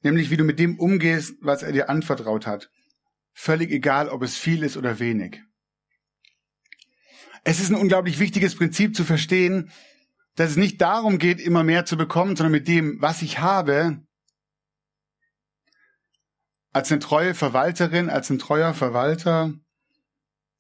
nämlich 0.03 0.31
wie 0.31 0.37
du 0.37 0.45
mit 0.45 0.59
dem 0.59 0.79
umgehst, 0.79 1.35
was 1.41 1.63
er 1.63 1.73
dir 1.73 1.91
anvertraut 1.91 2.47
hat. 2.47 2.71
Völlig 3.35 3.71
egal, 3.71 4.09
ob 4.09 4.23
es 4.23 4.37
viel 4.37 4.63
ist 4.63 4.77
oder 4.77 4.99
wenig. 4.99 5.43
Es 7.45 7.61
ist 7.61 7.71
ein 7.71 7.77
unglaublich 7.77 8.19
wichtiges 8.19 8.57
Prinzip 8.57 8.97
zu 8.97 9.05
verstehen, 9.05 9.71
dass 10.37 10.51
es 10.51 10.57
nicht 10.57 10.81
darum 10.81 11.19
geht, 11.19 11.41
immer 11.41 11.65
mehr 11.65 11.85
zu 11.87 11.97
bekommen, 11.97 12.37
sondern 12.37 12.53
mit 12.53 12.69
dem, 12.69 13.01
was 13.01 13.23
ich 13.23 13.41
habe, 13.41 14.07
als 16.73 16.93
eine 16.93 17.01
treue 17.01 17.35
Verwalterin, 17.35 18.11
als 18.11 18.29
ein 18.31 18.39
treuer 18.39 18.75
Verwalter 18.75 19.55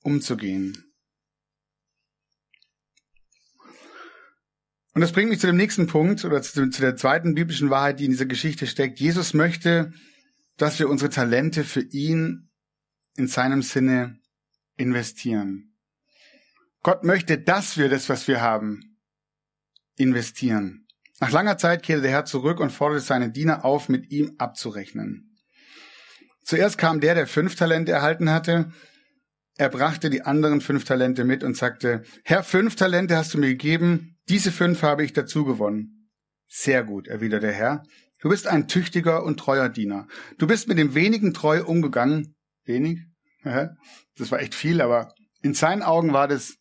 umzugehen. 0.02 0.82
Und 4.94 5.02
das 5.02 5.12
bringt 5.12 5.28
mich 5.28 5.40
zu 5.40 5.46
dem 5.46 5.58
nächsten 5.58 5.86
Punkt 5.86 6.24
oder 6.24 6.40
zu, 6.40 6.70
zu 6.70 6.80
der 6.80 6.96
zweiten 6.96 7.34
biblischen 7.34 7.68
Wahrheit, 7.68 8.00
die 8.00 8.06
in 8.06 8.12
dieser 8.12 8.24
Geschichte 8.24 8.66
steckt. 8.66 8.98
Jesus 8.98 9.34
möchte, 9.34 9.92
dass 10.56 10.78
wir 10.78 10.88
unsere 10.88 11.10
Talente 11.10 11.64
für 11.64 11.82
ihn 11.82 12.48
in 13.14 13.28
seinem 13.28 13.60
Sinne 13.60 14.18
investieren. 14.76 15.76
Gott 16.82 17.04
möchte, 17.04 17.36
dass 17.36 17.76
wir 17.76 17.90
das, 17.90 18.08
was 18.08 18.26
wir 18.26 18.40
haben, 18.40 18.95
investieren. 19.96 20.86
Nach 21.20 21.30
langer 21.30 21.58
Zeit 21.58 21.82
kehrte 21.82 22.02
der 22.02 22.10
Herr 22.10 22.24
zurück 22.24 22.60
und 22.60 22.70
forderte 22.70 23.04
seine 23.04 23.30
Diener 23.30 23.64
auf, 23.64 23.88
mit 23.88 24.10
ihm 24.10 24.34
abzurechnen. 24.38 25.36
Zuerst 26.44 26.78
kam 26.78 27.00
der, 27.00 27.14
der 27.14 27.26
fünf 27.26 27.56
Talente 27.56 27.92
erhalten 27.92 28.30
hatte. 28.30 28.70
Er 29.56 29.70
brachte 29.70 30.10
die 30.10 30.22
anderen 30.22 30.60
fünf 30.60 30.84
Talente 30.84 31.24
mit 31.24 31.42
und 31.42 31.56
sagte, 31.56 32.04
Herr, 32.24 32.44
fünf 32.44 32.76
Talente 32.76 33.16
hast 33.16 33.34
du 33.34 33.38
mir 33.38 33.48
gegeben, 33.48 34.16
Diese 34.28 34.50
fünf 34.50 34.82
habe 34.82 35.04
ich 35.04 35.12
dazu 35.12 35.44
gewonnen. 35.44 36.10
Sehr 36.48 36.82
gut, 36.82 37.06
erwiderte 37.06 37.46
der 37.46 37.54
Herr. 37.54 37.82
Du 38.20 38.28
bist 38.28 38.46
ein 38.46 38.66
tüchtiger 38.66 39.22
und 39.22 39.38
treuer 39.38 39.68
Diener. 39.68 40.08
Du 40.38 40.46
bist 40.46 40.68
mit 40.68 40.78
dem 40.78 40.94
wenigen 40.94 41.32
treu 41.32 41.64
umgegangen. 41.64 42.34
Wenig? 42.64 42.98
Das 44.16 44.30
war 44.32 44.40
echt 44.40 44.54
viel, 44.54 44.80
aber 44.80 45.12
in 45.42 45.54
seinen 45.54 45.82
Augen 45.82 46.12
war 46.12 46.26
das 46.26 46.56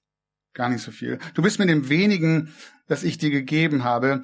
gar 0.53 0.69
nicht 0.69 0.81
so 0.81 0.91
viel. 0.91 1.17
Du 1.33 1.41
bist 1.41 1.57
mit 1.57 1.69
dem 1.69 1.89
wenigen, 1.89 2.53
das 2.87 3.03
ich 3.03 3.17
dir 3.17 3.31
gegeben 3.31 3.83
habe, 3.83 4.23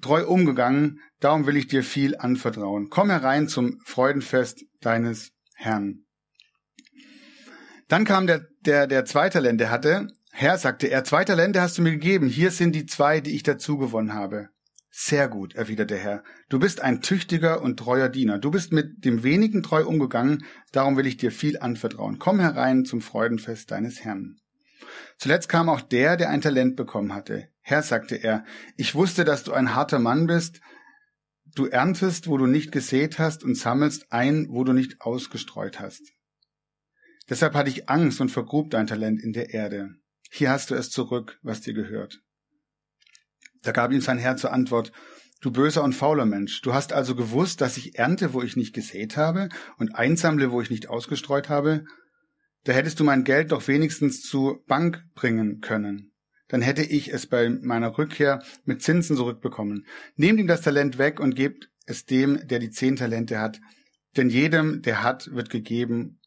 treu 0.00 0.26
umgegangen. 0.26 1.00
Darum 1.20 1.46
will 1.46 1.56
ich 1.56 1.68
dir 1.68 1.82
viel 1.82 2.16
anvertrauen. 2.16 2.88
Komm 2.90 3.10
herein 3.10 3.48
zum 3.48 3.78
Freudenfest 3.84 4.64
deines 4.80 5.30
Herrn. 5.54 6.04
Dann 7.88 8.04
kam 8.04 8.26
der, 8.26 8.46
der, 8.60 8.86
der 8.86 9.04
zwei 9.04 9.28
Talente 9.28 9.70
hatte. 9.70 10.08
Herr, 10.32 10.56
sagte 10.56 10.86
er, 10.88 11.04
zwei 11.04 11.24
Talente 11.24 11.60
hast 11.60 11.78
du 11.78 11.82
mir 11.82 11.92
gegeben. 11.92 12.28
Hier 12.28 12.50
sind 12.50 12.74
die 12.74 12.86
zwei, 12.86 13.20
die 13.20 13.34
ich 13.34 13.42
dazu 13.42 13.76
gewonnen 13.76 14.14
habe. 14.14 14.48
Sehr 14.90 15.28
gut, 15.28 15.54
erwiderte 15.54 15.94
der 15.94 16.02
Herr. 16.02 16.24
Du 16.50 16.58
bist 16.58 16.82
ein 16.82 17.00
tüchtiger 17.00 17.62
und 17.62 17.78
treuer 17.78 18.08
Diener. 18.08 18.38
Du 18.38 18.50
bist 18.50 18.72
mit 18.72 19.04
dem 19.04 19.22
wenigen 19.22 19.62
treu 19.62 19.86
umgegangen. 19.86 20.44
Darum 20.70 20.96
will 20.96 21.06
ich 21.06 21.16
dir 21.16 21.32
viel 21.32 21.58
anvertrauen. 21.58 22.18
Komm 22.18 22.40
herein 22.40 22.84
zum 22.84 23.00
Freudenfest 23.00 23.70
deines 23.70 24.04
Herrn. 24.04 24.36
Zuletzt 25.18 25.48
kam 25.48 25.68
auch 25.68 25.80
der, 25.80 26.16
der 26.16 26.30
ein 26.30 26.40
Talent 26.40 26.76
bekommen 26.76 27.14
hatte. 27.14 27.48
Herr, 27.60 27.82
sagte 27.82 28.16
er, 28.16 28.44
ich 28.76 28.94
wusste, 28.94 29.24
dass 29.24 29.44
du 29.44 29.52
ein 29.52 29.74
harter 29.74 29.98
Mann 29.98 30.26
bist. 30.26 30.60
Du 31.54 31.66
erntest, 31.66 32.28
wo 32.28 32.38
du 32.38 32.46
nicht 32.46 32.72
gesät 32.72 33.18
hast 33.18 33.44
und 33.44 33.56
sammelst 33.56 34.10
ein, 34.10 34.46
wo 34.50 34.64
du 34.64 34.72
nicht 34.72 35.00
ausgestreut 35.00 35.80
hast. 35.80 36.02
Deshalb 37.28 37.54
hatte 37.54 37.70
ich 37.70 37.88
Angst 37.88 38.20
und 38.20 38.30
vergrub 38.30 38.70
dein 38.70 38.86
Talent 38.86 39.22
in 39.22 39.32
der 39.32 39.54
Erde. 39.54 39.90
Hier 40.30 40.50
hast 40.50 40.70
du 40.70 40.74
es 40.74 40.90
zurück, 40.90 41.38
was 41.42 41.60
dir 41.60 41.74
gehört. 41.74 42.20
Da 43.62 43.70
gab 43.70 43.92
ihm 43.92 44.00
sein 44.00 44.18
Herr 44.18 44.36
zur 44.36 44.52
Antwort, 44.52 44.92
Du 45.42 45.50
böser 45.50 45.82
und 45.82 45.92
fauler 45.92 46.24
Mensch, 46.24 46.62
du 46.62 46.72
hast 46.72 46.92
also 46.92 47.16
gewusst, 47.16 47.60
dass 47.60 47.76
ich 47.76 47.98
ernte, 47.98 48.32
wo 48.32 48.42
ich 48.42 48.54
nicht 48.54 48.72
gesät 48.72 49.16
habe, 49.16 49.48
und 49.76 49.96
einsammle, 49.96 50.52
wo 50.52 50.60
ich 50.60 50.70
nicht 50.70 50.88
ausgestreut 50.88 51.48
habe? 51.48 51.84
Da 52.64 52.72
hättest 52.72 53.00
du 53.00 53.04
mein 53.04 53.24
Geld 53.24 53.52
doch 53.52 53.66
wenigstens 53.66 54.22
zu 54.22 54.62
Bank 54.66 55.04
bringen 55.14 55.60
können. 55.60 56.12
Dann 56.48 56.62
hätte 56.62 56.82
ich 56.82 57.12
es 57.12 57.26
bei 57.26 57.48
meiner 57.48 57.96
Rückkehr 57.98 58.42
mit 58.64 58.82
Zinsen 58.82 59.16
zurückbekommen. 59.16 59.86
Nehmt 60.16 60.38
ihm 60.38 60.46
das 60.46 60.60
Talent 60.60 60.98
weg 60.98 61.18
und 61.18 61.34
gebt 61.34 61.70
es 61.86 62.04
dem, 62.04 62.46
der 62.46 62.58
die 62.58 62.70
zehn 62.70 62.96
Talente 62.96 63.40
hat. 63.40 63.60
Denn 64.16 64.28
jedem, 64.28 64.82
der 64.82 65.02
hat, 65.02 65.32
wird 65.32 65.50
gegeben 65.50 66.20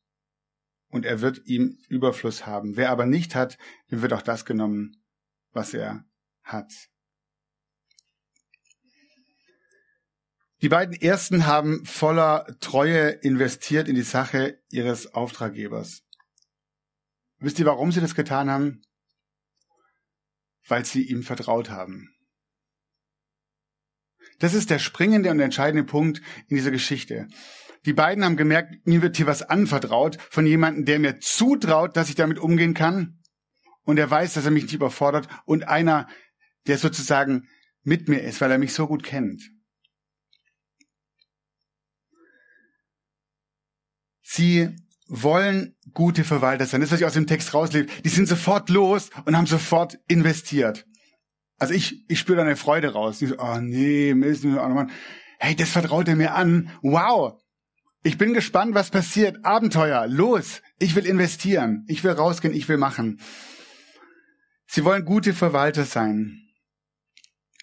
und 0.89 1.05
er 1.05 1.21
wird 1.21 1.45
ihm 1.45 1.77
Überfluss 1.89 2.45
haben. 2.45 2.75
Wer 2.75 2.89
aber 2.89 3.05
nicht 3.05 3.35
hat, 3.35 3.57
dem 3.91 4.01
wird 4.01 4.13
auch 4.13 4.21
das 4.21 4.45
genommen, 4.45 4.97
was 5.51 5.73
er 5.73 6.05
hat. 6.43 6.71
Die 10.61 10.69
beiden 10.69 10.95
ersten 10.95 11.45
haben 11.45 11.85
voller 11.85 12.47
Treue 12.59 13.09
investiert 13.09 13.87
in 13.87 13.95
die 13.95 14.01
Sache 14.01 14.59
ihres 14.69 15.13
Auftraggebers. 15.13 16.04
Wisst 17.39 17.59
ihr, 17.59 17.65
warum 17.65 17.91
sie 17.91 18.01
das 18.01 18.15
getan 18.15 18.49
haben? 18.49 18.81
Weil 20.67 20.85
sie 20.85 21.03
ihm 21.03 21.23
vertraut 21.23 21.69
haben. 21.69 22.09
Das 24.39 24.53
ist 24.53 24.69
der 24.69 24.79
springende 24.79 25.31
und 25.31 25.39
entscheidende 25.39 25.83
Punkt 25.83 26.21
in 26.47 26.57
dieser 26.57 26.71
Geschichte. 26.71 27.27
Die 27.85 27.93
beiden 27.93 28.25
haben 28.25 28.35
gemerkt, 28.35 28.87
mir 28.87 29.01
wird 29.01 29.15
hier 29.15 29.27
was 29.27 29.43
anvertraut 29.43 30.17
von 30.29 30.45
jemandem, 30.45 30.85
der 30.85 30.99
mir 30.99 31.19
zutraut, 31.19 31.95
dass 31.95 32.09
ich 32.09 32.15
damit 32.15 32.39
umgehen 32.39 32.73
kann. 32.73 33.19
Und 33.83 33.99
er 33.99 34.09
weiß, 34.09 34.33
dass 34.33 34.45
er 34.45 34.51
mich 34.51 34.63
nicht 34.63 34.73
überfordert. 34.73 35.27
Und 35.45 35.67
einer, 35.67 36.07
der 36.65 36.79
sozusagen 36.79 37.47
mit 37.83 38.09
mir 38.09 38.21
ist, 38.23 38.41
weil 38.41 38.51
er 38.51 38.57
mich 38.57 38.73
so 38.73 38.87
gut 38.87 39.03
kennt. 39.03 39.43
Sie 44.23 44.75
wollen 45.07 45.75
gute 45.93 46.23
Verwalter 46.23 46.65
sein. 46.65 46.81
Das, 46.81 46.91
was 46.91 46.99
ich 46.99 47.05
aus 47.05 47.13
dem 47.13 47.27
Text 47.27 47.53
rauslese. 47.53 47.87
Die 48.03 48.09
sind 48.09 48.27
sofort 48.27 48.69
los 48.69 49.09
und 49.25 49.37
haben 49.37 49.47
sofort 49.47 49.99
investiert. 50.07 50.85
Also 51.57 51.73
ich, 51.73 52.03
ich 52.09 52.19
spüre 52.19 52.37
da 52.37 52.43
eine 52.43 52.55
Freude 52.55 52.93
raus. 52.93 53.21
Ich 53.21 53.29
so, 53.29 53.35
oh 53.37 53.59
nee, 53.59 54.13
Mist, 54.13 54.45
oh. 54.45 54.85
Hey, 55.39 55.55
das 55.55 55.69
vertraut 55.69 56.07
er 56.07 56.15
mir 56.15 56.33
an. 56.33 56.71
Wow. 56.81 57.39
Ich 58.03 58.17
bin 58.17 58.33
gespannt, 58.33 58.75
was 58.75 58.91
passiert. 58.91 59.45
Abenteuer, 59.45 60.07
los. 60.07 60.61
Ich 60.79 60.95
will 60.95 61.05
investieren. 61.05 61.85
Ich 61.87 62.03
will 62.03 62.11
rausgehen. 62.11 62.53
Ich 62.53 62.67
will 62.67 62.77
machen. 62.77 63.19
Sie 64.67 64.83
wollen 64.83 65.05
gute 65.05 65.33
Verwalter 65.33 65.85
sein. 65.85 66.41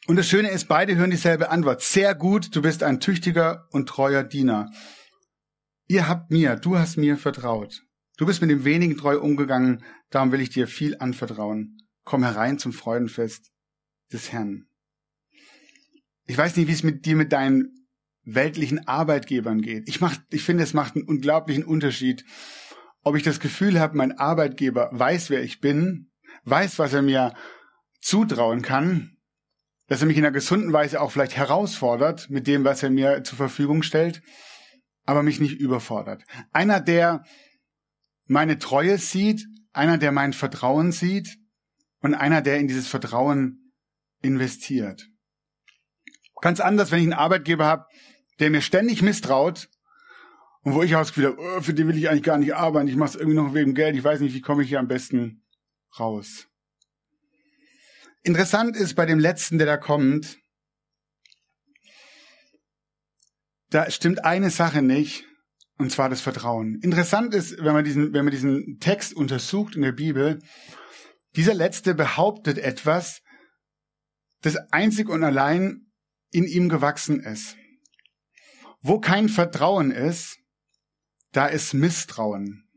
Und 0.06 0.16
das 0.16 0.28
Schöne 0.28 0.50
ist, 0.50 0.66
beide 0.66 0.96
hören 0.96 1.10
dieselbe 1.10 1.50
Antwort. 1.50 1.82
Sehr 1.82 2.14
gut, 2.14 2.54
du 2.56 2.62
bist 2.62 2.82
ein 2.82 2.98
tüchtiger 2.98 3.68
und 3.70 3.88
treuer 3.88 4.24
Diener. 4.24 4.70
Ihr 5.92 6.08
habt 6.08 6.30
mir, 6.30 6.56
du 6.56 6.78
hast 6.78 6.96
mir 6.96 7.18
vertraut. 7.18 7.82
Du 8.16 8.24
bist 8.24 8.40
mit 8.40 8.50
dem 8.50 8.64
wenigen 8.64 8.96
treu 8.96 9.20
umgegangen, 9.20 9.84
darum 10.08 10.32
will 10.32 10.40
ich 10.40 10.48
dir 10.48 10.66
viel 10.66 10.96
anvertrauen. 10.98 11.76
Komm 12.04 12.24
herein 12.24 12.58
zum 12.58 12.72
Freudenfest 12.72 13.50
des 14.10 14.32
Herrn. 14.32 14.64
Ich 16.24 16.38
weiß 16.38 16.56
nicht, 16.56 16.66
wie 16.66 16.72
es 16.72 16.82
mit 16.82 17.04
dir 17.04 17.14
mit 17.14 17.30
deinen 17.30 17.74
weltlichen 18.24 18.88
Arbeitgebern 18.88 19.60
geht. 19.60 19.86
Ich, 19.86 20.00
mach, 20.00 20.16
ich 20.30 20.42
finde, 20.42 20.64
es 20.64 20.72
macht 20.72 20.96
einen 20.96 21.04
unglaublichen 21.04 21.62
Unterschied, 21.62 22.24
ob 23.02 23.14
ich 23.14 23.22
das 23.22 23.38
Gefühl 23.38 23.78
habe, 23.78 23.94
mein 23.94 24.16
Arbeitgeber 24.16 24.88
weiß, 24.92 25.28
wer 25.28 25.42
ich 25.42 25.60
bin, 25.60 26.10
weiß, 26.44 26.78
was 26.78 26.94
er 26.94 27.02
mir 27.02 27.34
zutrauen 28.00 28.62
kann, 28.62 29.18
dass 29.88 30.00
er 30.00 30.06
mich 30.06 30.16
in 30.16 30.24
einer 30.24 30.32
gesunden 30.32 30.72
Weise 30.72 31.02
auch 31.02 31.12
vielleicht 31.12 31.36
herausfordert 31.36 32.30
mit 32.30 32.46
dem, 32.46 32.64
was 32.64 32.82
er 32.82 32.88
mir 32.88 33.24
zur 33.24 33.36
Verfügung 33.36 33.82
stellt, 33.82 34.22
aber 35.04 35.22
mich 35.22 35.40
nicht 35.40 35.58
überfordert. 35.58 36.24
Einer, 36.52 36.80
der 36.80 37.24
meine 38.26 38.58
Treue 38.58 38.98
sieht, 38.98 39.46
einer, 39.72 39.98
der 39.98 40.12
mein 40.12 40.32
Vertrauen 40.32 40.92
sieht 40.92 41.38
und 42.00 42.14
einer, 42.14 42.42
der 42.42 42.58
in 42.58 42.68
dieses 42.68 42.88
Vertrauen 42.88 43.72
investiert. 44.20 45.08
Ganz 46.40 46.60
anders, 46.60 46.90
wenn 46.90 46.98
ich 46.98 47.04
einen 47.04 47.12
Arbeitgeber 47.12 47.66
habe, 47.66 47.86
der 48.40 48.50
mir 48.50 48.62
ständig 48.62 49.02
misstraut 49.02 49.68
und 50.62 50.74
wo 50.74 50.82
ich 50.82 50.94
auch 50.94 51.04
habe, 51.04 51.36
oh, 51.38 51.60
für 51.60 51.74
den 51.74 51.88
will 51.88 51.96
ich 51.96 52.08
eigentlich 52.08 52.22
gar 52.22 52.38
nicht 52.38 52.54
arbeiten, 52.54 52.88
ich 52.88 52.96
mache 52.96 53.10
es 53.10 53.16
irgendwie 53.16 53.36
noch 53.36 53.54
wegen 53.54 53.74
Geld, 53.74 53.96
ich 53.96 54.04
weiß 54.04 54.20
nicht, 54.20 54.34
wie 54.34 54.40
komme 54.40 54.62
ich 54.62 54.68
hier 54.68 54.80
am 54.80 54.88
besten 54.88 55.44
raus. 55.98 56.48
Interessant 58.22 58.76
ist 58.76 58.94
bei 58.94 59.06
dem 59.06 59.18
letzten, 59.18 59.58
der 59.58 59.66
da 59.66 59.76
kommt, 59.76 60.38
da 63.72 63.90
stimmt 63.90 64.24
eine 64.24 64.50
Sache 64.50 64.82
nicht, 64.82 65.24
und 65.78 65.90
zwar 65.90 66.08
das 66.08 66.20
Vertrauen. 66.20 66.78
Interessant 66.82 67.34
ist, 67.34 67.56
wenn 67.58 67.72
man 67.72 67.84
diesen, 67.84 68.12
wenn 68.12 68.24
man 68.24 68.32
diesen 68.32 68.78
Text 68.80 69.14
untersucht 69.14 69.74
in 69.74 69.82
der 69.82 69.92
Bibel, 69.92 70.40
dieser 71.36 71.54
letzte 71.54 71.94
behauptet 71.94 72.58
etwas, 72.58 73.22
das 74.42 74.56
einzig 74.72 75.08
und 75.08 75.24
allein 75.24 75.86
in 76.30 76.44
ihm 76.44 76.68
gewachsen 76.68 77.20
ist. 77.20 77.56
Wo 78.82 79.00
kein 79.00 79.28
Vertrauen 79.28 79.90
ist, 79.90 80.38
da 81.30 81.46
ist 81.46 81.72
Misstrauen. 81.72 82.68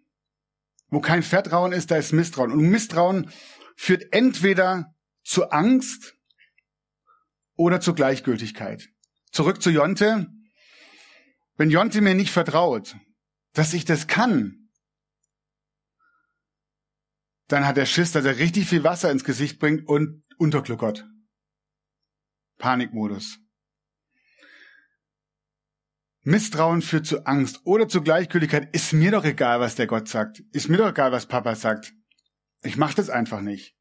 Wo 0.87 1.01
kein 1.01 1.23
Vertrauen 1.23 1.73
ist, 1.73 1.91
da 1.91 1.97
ist 1.97 2.13
Misstrauen. 2.13 2.51
Und 2.51 2.69
Misstrauen 2.69 3.29
führt 3.75 4.13
entweder 4.13 4.95
zu 5.23 5.49
Angst 5.49 6.15
oder 7.55 7.81
zu 7.81 7.93
Gleichgültigkeit. 7.93 8.87
Zurück 9.31 9.61
zu 9.61 9.71
Jonte. 9.71 10.27
Wenn 11.57 11.69
Jonte 11.69 12.01
mir 12.01 12.15
nicht 12.15 12.31
vertraut, 12.31 12.95
dass 13.53 13.73
ich 13.73 13.85
das 13.85 14.07
kann, 14.07 14.69
dann 17.47 17.65
hat 17.65 17.77
er 17.77 17.85
Schiss, 17.85 18.11
dass 18.11 18.25
er 18.25 18.37
richtig 18.37 18.67
viel 18.67 18.83
Wasser 18.83 19.11
ins 19.11 19.23
Gesicht 19.23 19.59
bringt 19.59 19.87
und 19.87 20.23
untergluckert. 20.37 21.07
Panikmodus. 22.57 23.39
Misstrauen 26.23 26.81
führt 26.81 27.05
zu 27.05 27.25
Angst 27.27 27.61
oder 27.65 27.87
zu 27.87 28.01
Gleichgültigkeit. 28.01 28.73
Ist 28.75 28.93
mir 28.93 29.11
doch 29.11 29.23
egal, 29.25 29.59
was 29.59 29.75
der 29.75 29.85
Gott 29.85 30.07
sagt. 30.07 30.41
Ist 30.53 30.69
mir 30.69 30.77
doch 30.77 30.89
egal, 30.89 31.11
was 31.11 31.27
Papa 31.27 31.53
sagt. 31.53 31.93
Ich 32.63 32.77
mache 32.77 32.95
das 32.95 33.11
einfach 33.11 33.41
nicht. 33.41 33.75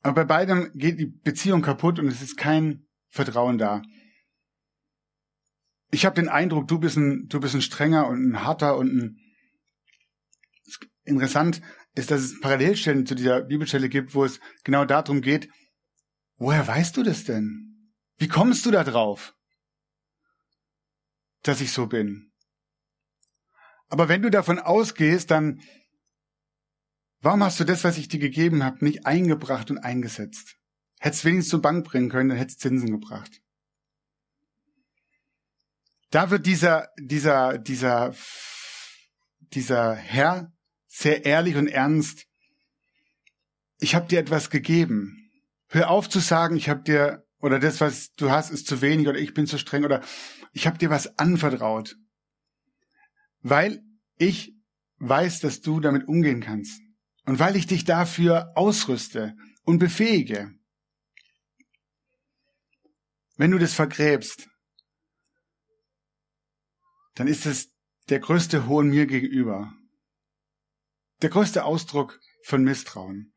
Aber 0.00 0.14
bei 0.14 0.24
beidem 0.24 0.70
geht 0.74 0.98
die 0.98 1.06
Beziehung 1.06 1.60
kaputt 1.60 1.98
und 1.98 2.08
es 2.08 2.22
ist 2.22 2.38
kein 2.38 2.86
Vertrauen 3.08 3.58
da. 3.58 3.82
Ich 5.92 6.04
habe 6.04 6.16
den 6.16 6.28
Eindruck, 6.28 6.66
du 6.66 6.80
bist 6.80 6.96
ein, 6.96 7.28
du 7.28 7.38
bist 7.38 7.54
ein 7.54 7.62
strenger 7.62 8.08
und 8.08 8.32
ein 8.32 8.44
harter 8.44 8.76
und 8.76 8.98
ein 8.98 9.18
interessant 11.04 11.62
ist, 11.94 12.10
dass 12.10 12.22
es 12.22 12.40
Parallelstellen 12.40 13.06
zu 13.06 13.14
dieser 13.14 13.42
Bibelstelle 13.42 13.88
gibt, 13.88 14.14
wo 14.14 14.24
es 14.24 14.40
genau 14.64 14.84
darum 14.84 15.20
geht, 15.20 15.48
woher 16.36 16.66
weißt 16.66 16.96
du 16.96 17.04
das 17.04 17.24
denn? 17.24 17.92
Wie 18.16 18.28
kommst 18.28 18.66
du 18.66 18.70
da 18.70 18.82
drauf? 18.82 19.34
dass 21.42 21.60
ich 21.60 21.72
so 21.72 21.86
bin. 21.86 22.32
Aber 23.88 24.08
wenn 24.08 24.22
du 24.22 24.30
davon 24.30 24.58
ausgehst, 24.58 25.30
dann 25.30 25.60
Warum 27.24 27.44
hast 27.44 27.60
du 27.60 27.64
das, 27.64 27.84
was 27.84 27.98
ich 27.98 28.08
dir 28.08 28.18
gegeben 28.18 28.64
habe, 28.64 28.84
nicht 28.84 29.06
eingebracht 29.06 29.70
und 29.70 29.78
eingesetzt? 29.78 30.56
Hättest 30.98 31.24
wenigstens 31.24 31.50
zur 31.50 31.62
Bank 31.62 31.84
bringen 31.86 32.08
können, 32.08 32.30
dann 32.30 32.38
hättest 32.38 32.58
Zinsen 32.58 32.90
gebracht. 32.90 33.41
Da 36.12 36.30
wird 36.30 36.44
dieser, 36.44 36.90
dieser, 36.98 37.56
dieser, 37.56 38.14
dieser 39.40 39.94
Herr 39.94 40.52
sehr 40.86 41.24
ehrlich 41.24 41.56
und 41.56 41.68
ernst. 41.68 42.26
Ich 43.78 43.94
habe 43.94 44.08
dir 44.08 44.18
etwas 44.18 44.50
gegeben. 44.50 45.30
Hör 45.68 45.88
auf 45.90 46.10
zu 46.10 46.18
sagen, 46.18 46.54
ich 46.54 46.68
habe 46.68 46.82
dir 46.82 47.26
oder 47.40 47.58
das, 47.58 47.80
was 47.80 48.12
du 48.12 48.30
hast, 48.30 48.50
ist 48.50 48.66
zu 48.66 48.82
wenig 48.82 49.08
oder 49.08 49.18
ich 49.18 49.32
bin 49.32 49.46
zu 49.46 49.56
streng 49.56 49.86
oder 49.86 50.02
ich 50.52 50.66
habe 50.66 50.76
dir 50.76 50.90
was 50.90 51.18
anvertraut. 51.18 51.96
Weil 53.40 53.82
ich 54.18 54.54
weiß, 54.98 55.40
dass 55.40 55.62
du 55.62 55.80
damit 55.80 56.06
umgehen 56.06 56.42
kannst. 56.42 56.78
Und 57.24 57.38
weil 57.38 57.56
ich 57.56 57.66
dich 57.66 57.86
dafür 57.86 58.52
ausrüste 58.54 59.34
und 59.64 59.78
befähige. 59.78 60.52
Wenn 63.38 63.50
du 63.50 63.56
das 63.56 63.72
vergräbst, 63.72 64.51
dann 67.14 67.26
ist 67.26 67.46
es 67.46 67.70
der 68.08 68.20
größte 68.20 68.66
Hohn 68.66 68.88
mir 68.88 69.06
gegenüber. 69.06 69.72
Der 71.22 71.30
größte 71.30 71.64
Ausdruck 71.64 72.20
von 72.44 72.64
Misstrauen. 72.64 73.32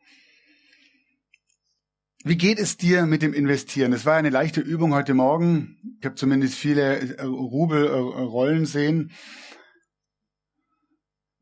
Wie 2.24 2.38
geht 2.38 2.58
es 2.58 2.78
dir 2.78 3.06
mit 3.06 3.22
dem 3.22 3.34
Investieren? 3.34 3.92
Das 3.92 4.06
war 4.06 4.16
eine 4.16 4.32
leichte 4.32 4.60
Übung 4.60 4.96
heute 4.96 5.14
Morgen. 5.14 5.78
Ich 6.00 6.06
habe 6.06 6.16
zumindest 6.16 6.56
viele 6.56 7.18
äh, 7.18 7.22
Rubelrollen 7.22 8.64
äh, 8.64 8.66
sehen. 8.66 9.12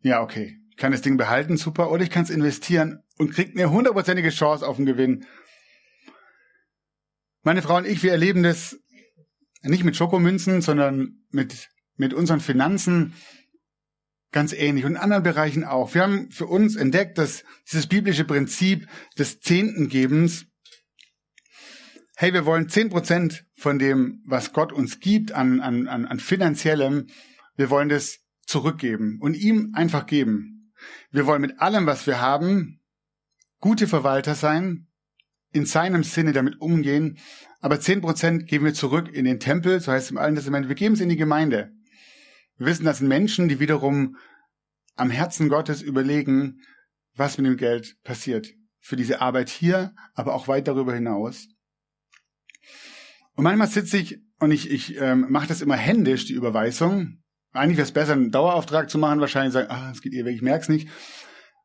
Ja, 0.02 0.22
okay. 0.22 0.60
Ich 0.72 0.76
kann 0.76 0.92
das 0.92 1.02
Ding 1.02 1.16
behalten, 1.16 1.56
super. 1.56 1.90
Oder 1.90 2.04
ich 2.04 2.10
kann 2.10 2.24
es 2.24 2.30
investieren 2.30 3.02
und 3.18 3.32
kriege 3.32 3.52
eine 3.52 3.72
hundertprozentige 3.72 4.30
Chance 4.30 4.68
auf 4.68 4.76
den 4.76 4.86
Gewinn. 4.86 5.26
Meine 7.44 7.62
Frau 7.62 7.78
und 7.78 7.88
ich, 7.88 8.04
wir 8.04 8.12
erleben 8.12 8.44
das 8.44 8.78
nicht 9.62 9.86
mit 9.86 9.96
Schokomünzen, 9.96 10.62
sondern 10.62 11.24
mit, 11.30 11.70
mit 11.96 12.14
unseren 12.14 12.40
Finanzen 12.40 13.14
ganz 14.32 14.52
ähnlich 14.54 14.86
und 14.86 14.92
in 14.92 14.98
anderen 14.98 15.24
Bereichen 15.24 15.64
auch. 15.64 15.94
Wir 15.94 16.02
haben 16.02 16.32
für 16.32 16.48
uns 16.48 16.76
entdeckt, 16.76 17.18
dass 17.18 17.44
dieses 17.72 17.88
biblische 17.88 18.26
Prinzip 18.26 18.88
des 19.18 19.40
Zehntengebens 19.40 20.48
hey, 22.16 22.34
wir 22.34 22.46
wollen 22.46 22.70
zehn 22.70 22.90
Prozent 22.90 23.46
von 23.56 23.80
dem, 23.80 24.22
was 24.26 24.54
Gott 24.54 24.72
uns 24.72 25.00
gibt 25.00 25.32
an, 25.32 25.60
an, 25.60 25.88
an, 25.88 26.06
an 26.06 26.20
finanziellem, 26.20 27.08
wir 27.56 27.70
wollen 27.70 27.90
das 27.90 28.20
zurückgeben 28.46 29.18
und 29.20 29.36
ihm 29.36 29.72
einfach 29.74 30.06
geben. 30.06 30.74
Wir 31.12 31.26
wollen 31.26 31.42
mit 31.42 31.60
allem, 31.60 31.86
was 31.86 32.06
wir 32.08 32.22
haben, 32.22 32.82
gute 33.60 33.88
Verwalter 33.88 34.36
sein, 34.36 34.88
in 35.52 35.66
seinem 35.66 36.04
Sinne 36.04 36.34
damit 36.34 36.60
umgehen, 36.60 37.18
aber 37.62 37.80
zehn 37.80 38.02
Prozent 38.02 38.48
geben 38.48 38.66
wir 38.66 38.74
zurück 38.74 39.10
in 39.12 39.26
den 39.26 39.40
Tempel, 39.40 39.80
so 39.80 39.92
heißt 39.92 40.06
es 40.06 40.12
im 40.12 40.18
Alten 40.18 40.36
Testament, 40.36 40.68
wir 40.68 40.76
geben 40.76 40.96
es 40.96 41.02
in 41.02 41.10
die 41.10 41.18
Gemeinde. 41.18 41.72
Wir 42.58 42.68
wissen, 42.68 42.86
das 42.86 43.00
sind 43.00 43.08
Menschen, 43.08 43.50
die 43.50 43.60
wiederum 43.60 44.18
am 44.96 45.10
Herzen 45.10 45.50
Gottes 45.50 45.82
überlegen, 45.82 46.62
was 47.16 47.38
mit 47.38 47.48
dem 47.48 47.58
Geld 47.58 47.96
passiert. 48.04 48.48
Für 48.80 48.96
diese 48.96 49.22
Arbeit 49.22 49.50
hier, 49.50 49.94
aber 50.14 50.34
auch 50.36 50.48
weit 50.48 50.68
darüber 50.68 50.94
hinaus. 50.94 51.48
Und 53.36 53.44
manchmal 53.44 53.68
sitze 53.68 53.98
ich 53.98 54.20
und 54.40 54.52
ich, 54.52 54.70
ich 54.70 55.00
ähm, 55.00 55.28
mache 55.30 55.48
das 55.48 55.62
immer 55.62 55.78
händisch, 55.78 56.26
die 56.26 56.34
Überweisung. 56.34 57.24
Eigentlich 57.54 57.78
wäre 57.78 57.86
es 57.86 57.94
besser, 57.94 58.14
einen 58.14 58.32
Dauerauftrag 58.32 58.90
zu 58.90 58.98
machen, 58.98 59.20
wahrscheinlich 59.20 59.54
sagen, 59.54 59.70
ah, 59.70 59.92
es 59.92 60.02
geht 60.02 60.14
ihr 60.14 60.26
weg, 60.26 60.36
ich 60.36 60.42
merk's 60.42 60.70
nicht. 60.70 60.90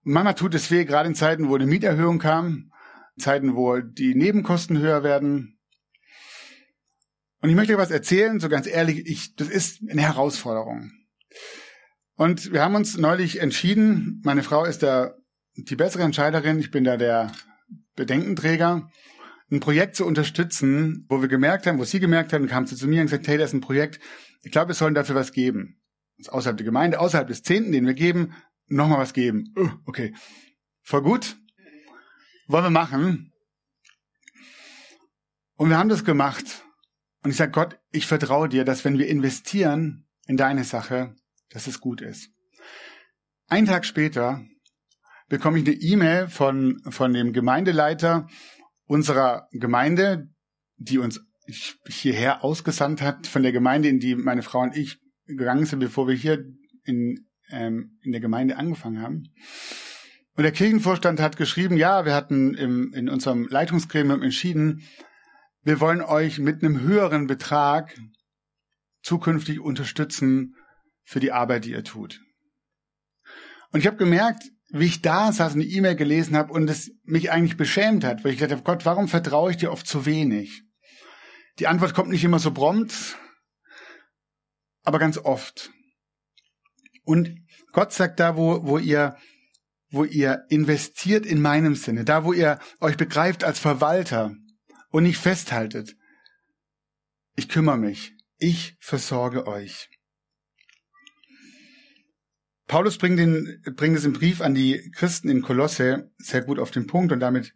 Manchmal 0.03 0.35
tut 0.35 0.55
es 0.55 0.71
weh, 0.71 0.85
gerade 0.85 1.09
in 1.09 1.15
Zeiten, 1.15 1.49
wo 1.49 1.57
eine 1.57 1.67
Mieterhöhung 1.67 2.19
kam, 2.19 2.71
Zeiten, 3.19 3.57
wo 3.57 3.79
die 3.81 4.15
Nebenkosten 4.15 4.79
höher 4.79 5.03
werden. 5.03 5.58
Und 7.41 7.51
ich 7.51 7.55
möchte 7.55 7.73
euch 7.73 7.79
was 7.79 7.91
erzählen, 7.91 8.41
so 8.41 8.49
ganz 8.49 8.67
ehrlich, 8.67 9.07
ich, 9.07 9.35
das 9.37 9.49
ist 9.49 9.81
eine 9.89 10.03
Herausforderung. 10.03 10.91
Und 12.15 12.53
wir 12.53 12.63
haben 12.63 12.75
uns 12.75 12.97
neulich 12.97 13.41
entschieden, 13.41 14.21
meine 14.25 14.43
Frau 14.43 14.65
ist 14.65 14.83
da 14.83 15.15
die 15.57 15.77
bessere 15.77 16.03
Entscheiderin, 16.03 16.59
ich 16.59 16.71
bin 16.71 16.85
da 16.85 16.97
der 16.97 17.33
Bedenkenträger 17.95 18.91
ein 19.51 19.61
Projekt 19.61 19.97
zu 19.97 20.05
unterstützen, 20.05 21.07
wo 21.09 21.21
wir 21.21 21.29
gemerkt 21.29 21.67
haben, 21.67 21.79
wo 21.79 21.85
sie 21.85 22.01
gemerkt 22.01 22.33
haben, 22.33 22.49
kam 22.49 22.67
sie 22.67 22.77
zu 22.77 22.87
mir 22.87 23.01
und 23.01 23.07
gesagt, 23.07 23.29
hey, 23.29 23.39
das 23.39 23.51
ist 23.51 23.55
ein 23.55 23.61
Projekt, 23.61 24.01
ich 24.43 24.53
glaube, 24.53 24.69
wir 24.69 24.75
sollen 24.75 24.95
dafür 24.95 25.15
was 25.15 25.33
geben. 25.33 25.81
außerhalb 26.27 26.57
der 26.57 26.65
Gemeinde, 26.65 27.01
außerhalb 27.01 27.29
des 27.29 27.43
Zehnten, 27.43 27.73
den 27.73 27.87
wir 27.87 27.95
geben, 27.95 28.35
nochmal 28.67 28.99
was 28.99 29.13
geben. 29.13 29.55
Uh, 29.57 29.71
okay. 29.87 30.15
Voll 30.83 31.03
gut. 31.03 31.37
Wollen 32.49 32.65
wir 32.65 32.71
machen. 32.71 33.33
Und 35.55 35.71
wir 35.71 35.79
haben 35.79 35.89
das 35.89 36.05
gemacht. 36.05 36.65
Und 37.29 37.33
ich 37.33 37.37
sage, 37.37 37.53
Gott, 37.53 37.79
ich 37.93 38.07
vertraue 38.07 38.49
dir, 38.49 38.65
dass 38.65 38.87
wenn 38.87 38.97
wir 38.97 39.07
investieren 39.07 40.07
in 40.29 40.39
deine 40.39 40.65
Sache, 40.65 41.15
dass 41.51 41.67
es 41.67 41.79
gut 41.79 42.01
ist. 42.01 42.31
Ein 43.49 43.67
Tag 43.67 43.85
später 43.85 44.47
bekomme 45.29 45.59
ich 45.59 45.67
eine 45.67 45.75
E-Mail 45.75 46.29
von, 46.29 46.81
von 46.89 47.13
dem 47.13 47.35
Gemeindeleiter, 47.35 48.29
unserer 48.87 49.47
Gemeinde, 49.51 50.31
die 50.79 50.97
uns 50.97 51.21
hierher 51.87 52.43
ausgesandt 52.43 53.03
hat, 53.03 53.27
von 53.27 53.43
der 53.43 53.53
Gemeinde, 53.53 53.91
in 53.91 54.01
die 54.01 54.15
meine 54.15 54.41
Frau 54.41 54.61
und 54.61 54.75
ich 54.75 54.99
gegangen 55.27 55.67
sind, 55.67 55.81
bevor 55.81 56.09
wir 56.09 56.15
hier 56.15 56.47
in, 56.85 57.27
ähm, 57.51 57.99
in 58.01 58.13
der 58.13 58.23
Gemeinde 58.23 58.57
angefangen 58.57 59.03
haben. 59.03 59.25
Und 60.35 60.45
der 60.45 60.53
Kirchenvorstand 60.53 61.21
hat 61.21 61.37
geschrieben, 61.37 61.77
ja, 61.77 62.07
wir 62.07 62.15
hatten 62.15 62.55
im, 62.55 62.95
in 62.95 63.11
unserem 63.11 63.47
Leitungsgremium 63.49 64.23
entschieden, 64.23 64.83
wir 65.69 65.81
wollen 65.81 66.01
euch 66.01 66.39
mit 66.39 66.65
einem 66.65 66.81
höheren 66.81 67.27
Betrag 67.27 67.95
zukünftig 69.03 69.61
unterstützen 69.61 70.57
für 71.05 71.21
die 71.21 71.31
Arbeit, 71.31 71.67
die 71.67 71.73
ihr 71.73 71.85
tut. 71.85 72.23
Und 73.71 73.81
ich 73.81 73.87
habe 73.87 73.99
gemerkt, 73.99 74.45
wie 74.71 74.87
ich 74.87 75.03
da 75.03 75.31
saß 75.31 75.53
und 75.53 75.61
eine 75.61 75.71
E-Mail 75.71 75.95
gelesen 75.95 76.39
habe 76.39 76.55
und 76.55 76.71
es 76.71 76.91
mich 77.05 77.31
eigentlich 77.31 77.59
beschämt 77.59 78.03
hat, 78.03 78.25
weil 78.25 78.33
ich 78.33 78.39
gedacht 78.39 78.53
habe, 78.53 78.63
Gott, 78.63 78.87
warum 78.87 79.09
vertraue 79.09 79.51
ich 79.51 79.59
dir 79.59 79.71
oft 79.71 79.87
zu 79.87 80.07
wenig? 80.07 80.63
Die 81.59 81.67
Antwort 81.67 81.93
kommt 81.93 82.09
nicht 82.09 82.25
immer 82.25 82.39
so 82.39 82.51
prompt, 82.51 83.19
aber 84.85 84.99
ganz 84.99 85.19
oft. 85.19 85.71
Und 87.05 87.47
Gott 87.73 87.93
sagt 87.93 88.21
da, 88.21 88.39
wo, 88.39 88.67
wo 88.67 88.79
ihr, 88.79 89.19
wo 89.91 90.05
ihr 90.05 90.47
investiert 90.49 91.27
in 91.27 91.43
meinem 91.43 91.75
Sinne, 91.75 92.07
da, 92.07 92.25
wo 92.25 92.33
ihr 92.33 92.59
euch 92.81 92.97
begreift 92.97 93.45
als 93.45 93.59
Verwalter 93.59 94.35
und 94.91 95.05
nicht 95.05 95.19
festhaltet. 95.19 95.97
Ich 97.37 97.49
kümmere 97.49 97.79
mich. 97.79 98.15
Ich 98.39 98.77
versorge 98.81 99.47
euch. 99.47 99.89
Paulus 102.67 102.99
bringt, 102.99 103.19
den, 103.19 103.63
bringt 103.77 103.97
es 103.97 104.05
im 104.05 104.13
Brief 104.13 104.41
an 104.41 104.55
die 104.55 104.91
Christen 104.93 105.29
in 105.31 105.43
Kolosse 105.43 106.13
sehr 106.19 106.43
gut 106.43 106.59
auf 106.59 106.71
den 106.71 106.87
Punkt 106.87 107.13
und 107.13 107.21
damit 107.21 107.55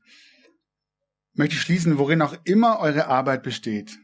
möchte 1.34 1.54
ich 1.54 1.60
schließen, 1.60 1.98
worin 1.98 2.22
auch 2.22 2.34
immer 2.44 2.80
eure 2.80 3.06
Arbeit 3.06 3.42
besteht. 3.42 3.98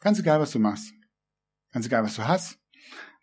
Ganz 0.00 0.18
egal, 0.18 0.40
was 0.40 0.52
du 0.52 0.58
machst. 0.58 0.92
Ganz 1.72 1.86
egal, 1.86 2.02
was 2.02 2.16
du 2.16 2.26
hast. 2.26 2.58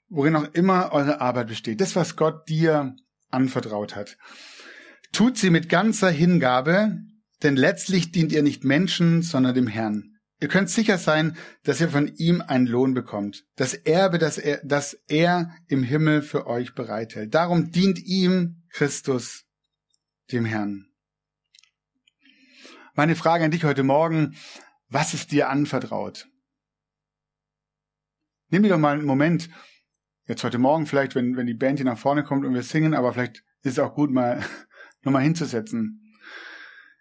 Worin 0.10 0.36
auch 0.36 0.54
immer 0.54 0.92
eure 0.94 1.20
Arbeit 1.20 1.48
besteht. 1.48 1.82
Das, 1.82 1.96
was 1.96 2.16
Gott 2.16 2.48
dir 2.48 2.96
anvertraut 3.30 3.96
hat. 3.96 4.18
Tut 5.12 5.38
sie 5.38 5.50
mit 5.50 5.70
ganzer 5.70 6.12
Hingabe, 6.12 7.02
denn 7.44 7.56
letztlich 7.56 8.12
dient 8.12 8.32
ihr 8.32 8.44
nicht 8.44 8.64
Menschen, 8.64 9.22
sondern 9.22 9.56
dem 9.56 9.68
Herrn. 9.68 10.18
Ihr 10.40 10.48
könnt 10.48 10.70
sicher 10.70 10.98
sein, 10.98 11.36
dass 11.64 11.82
ihr 11.82 11.90
von 11.90 12.14
ihm 12.16 12.42
einen 12.42 12.68
Lohn 12.68 12.94
bekommt. 12.94 13.46
Das 13.56 13.74
Erbe, 13.74 14.20
das 14.20 14.38
er, 14.38 14.62
das 14.64 14.94
er 15.08 15.52
im 15.68 15.82
Himmel 15.82 16.22
für 16.22 16.46
euch 16.46 16.76
bereithält. 16.76 17.34
Darum 17.34 17.72
dient 17.72 18.00
ihm 18.00 18.62
Christus, 18.70 19.46
dem 20.32 20.46
Herrn. 20.46 20.86
Meine 22.94 23.16
Frage 23.16 23.46
an 23.46 23.52
dich 23.52 23.64
heute 23.64 23.84
Morgen, 23.84 24.36
was 24.90 25.14
ist 25.14 25.32
dir 25.32 25.50
anvertraut? 25.50 26.28
Nimm 28.50 28.64
dir 28.64 28.70
doch 28.70 28.78
mal 28.78 28.96
einen 28.96 29.06
Moment, 29.06 29.50
jetzt 30.28 30.44
heute 30.44 30.58
Morgen 30.58 30.86
vielleicht, 30.86 31.16
wenn, 31.16 31.36
wenn 31.36 31.48
die 31.48 31.54
Band 31.54 31.80
hier 31.80 31.86
nach 31.86 31.98
vorne 31.98 32.24
kommt 32.24 32.46
und 32.46 32.54
wir 32.54 32.64
singen, 32.64 32.94
aber 32.94 33.14
vielleicht 33.14 33.44
ist 33.64 33.74
es 33.74 33.80
auch 33.80 33.96
gut, 33.96 34.12
mal 34.12 34.44
nochmal 35.02 35.24
hinzusetzen. 35.24 36.07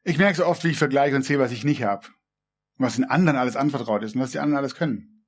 Ich 0.07 0.19
merke 0.19 0.37
so 0.37 0.47
oft, 0.47 0.65
wie 0.65 0.69
ich 0.69 0.79
vergleiche 0.79 1.17
und 1.17 1.25
sehe, 1.25 1.39
was 1.39 1.53
ich 1.53 1.65
nicht 1.65 1.83
habe 1.83 2.07
was 2.79 2.97
den 2.97 3.05
anderen 3.05 3.39
alles 3.39 3.57
anvertraut 3.57 4.03
ist 4.03 4.15
und 4.15 4.21
was 4.21 4.33
die 4.33 4.39
anderen 4.39 4.59
alles 4.59 4.75
können. 4.75 5.25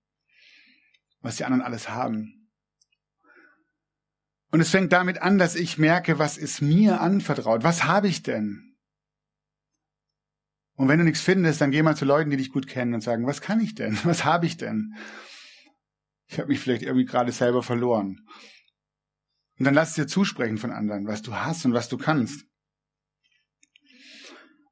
Was 1.21 1.37
die 1.37 1.45
anderen 1.45 1.63
alles 1.63 1.89
haben. 1.89 2.51
Und 4.51 4.61
es 4.61 4.71
fängt 4.71 4.93
damit 4.93 5.21
an, 5.21 5.39
dass 5.39 5.57
ich 5.57 5.79
merke, 5.79 6.19
was 6.19 6.39
ist 6.39 6.63
mir 6.63 7.01
anvertraut? 7.01 7.65
Was 7.65 7.85
habe 7.85 8.09
ich 8.09 8.23
denn? 8.23 8.77
Und 10.75 10.89
wenn 10.89 10.99
du 10.99 11.05
nichts 11.05 11.21
findest, 11.21 11.61
dann 11.61 11.71
geh 11.71 11.83
mal 11.83 11.97
zu 11.97 12.05
Leuten, 12.05 12.31
die 12.31 12.37
dich 12.37 12.53
gut 12.53 12.67
kennen 12.67 12.95
und 12.95 13.01
sagen, 13.01 13.27
was 13.27 13.41
kann 13.41 13.61
ich 13.61 13.75
denn? 13.75 13.99
Was 14.05 14.25
habe 14.25 14.47
ich 14.47 14.57
denn? 14.57 14.95
Ich 16.27 16.39
habe 16.39 16.49
mich 16.49 16.61
vielleicht 16.61 16.83
irgendwie 16.83 17.07
gerade 17.07 17.33
selber 17.33 17.63
verloren. 17.63 18.21
Und 19.59 19.65
dann 19.65 19.75
lass 19.75 19.95
dir 19.95 20.07
zusprechen 20.07 20.59
von 20.59 20.71
anderen, 20.71 21.07
was 21.07 21.23
du 21.23 21.35
hast 21.35 21.65
und 21.65 21.73
was 21.73 21.89
du 21.89 21.97
kannst. 21.97 22.48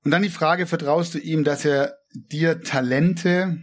Und 0.07 0.13
dann 0.13 0.23
die 0.23 0.31
Frage, 0.31 0.69
vertraust 0.69 1.15
du 1.15 1.19
ihm, 1.19 1.43
dass 1.43 1.65
er 1.65 1.99
dir 2.13 2.63
Talente 2.63 3.59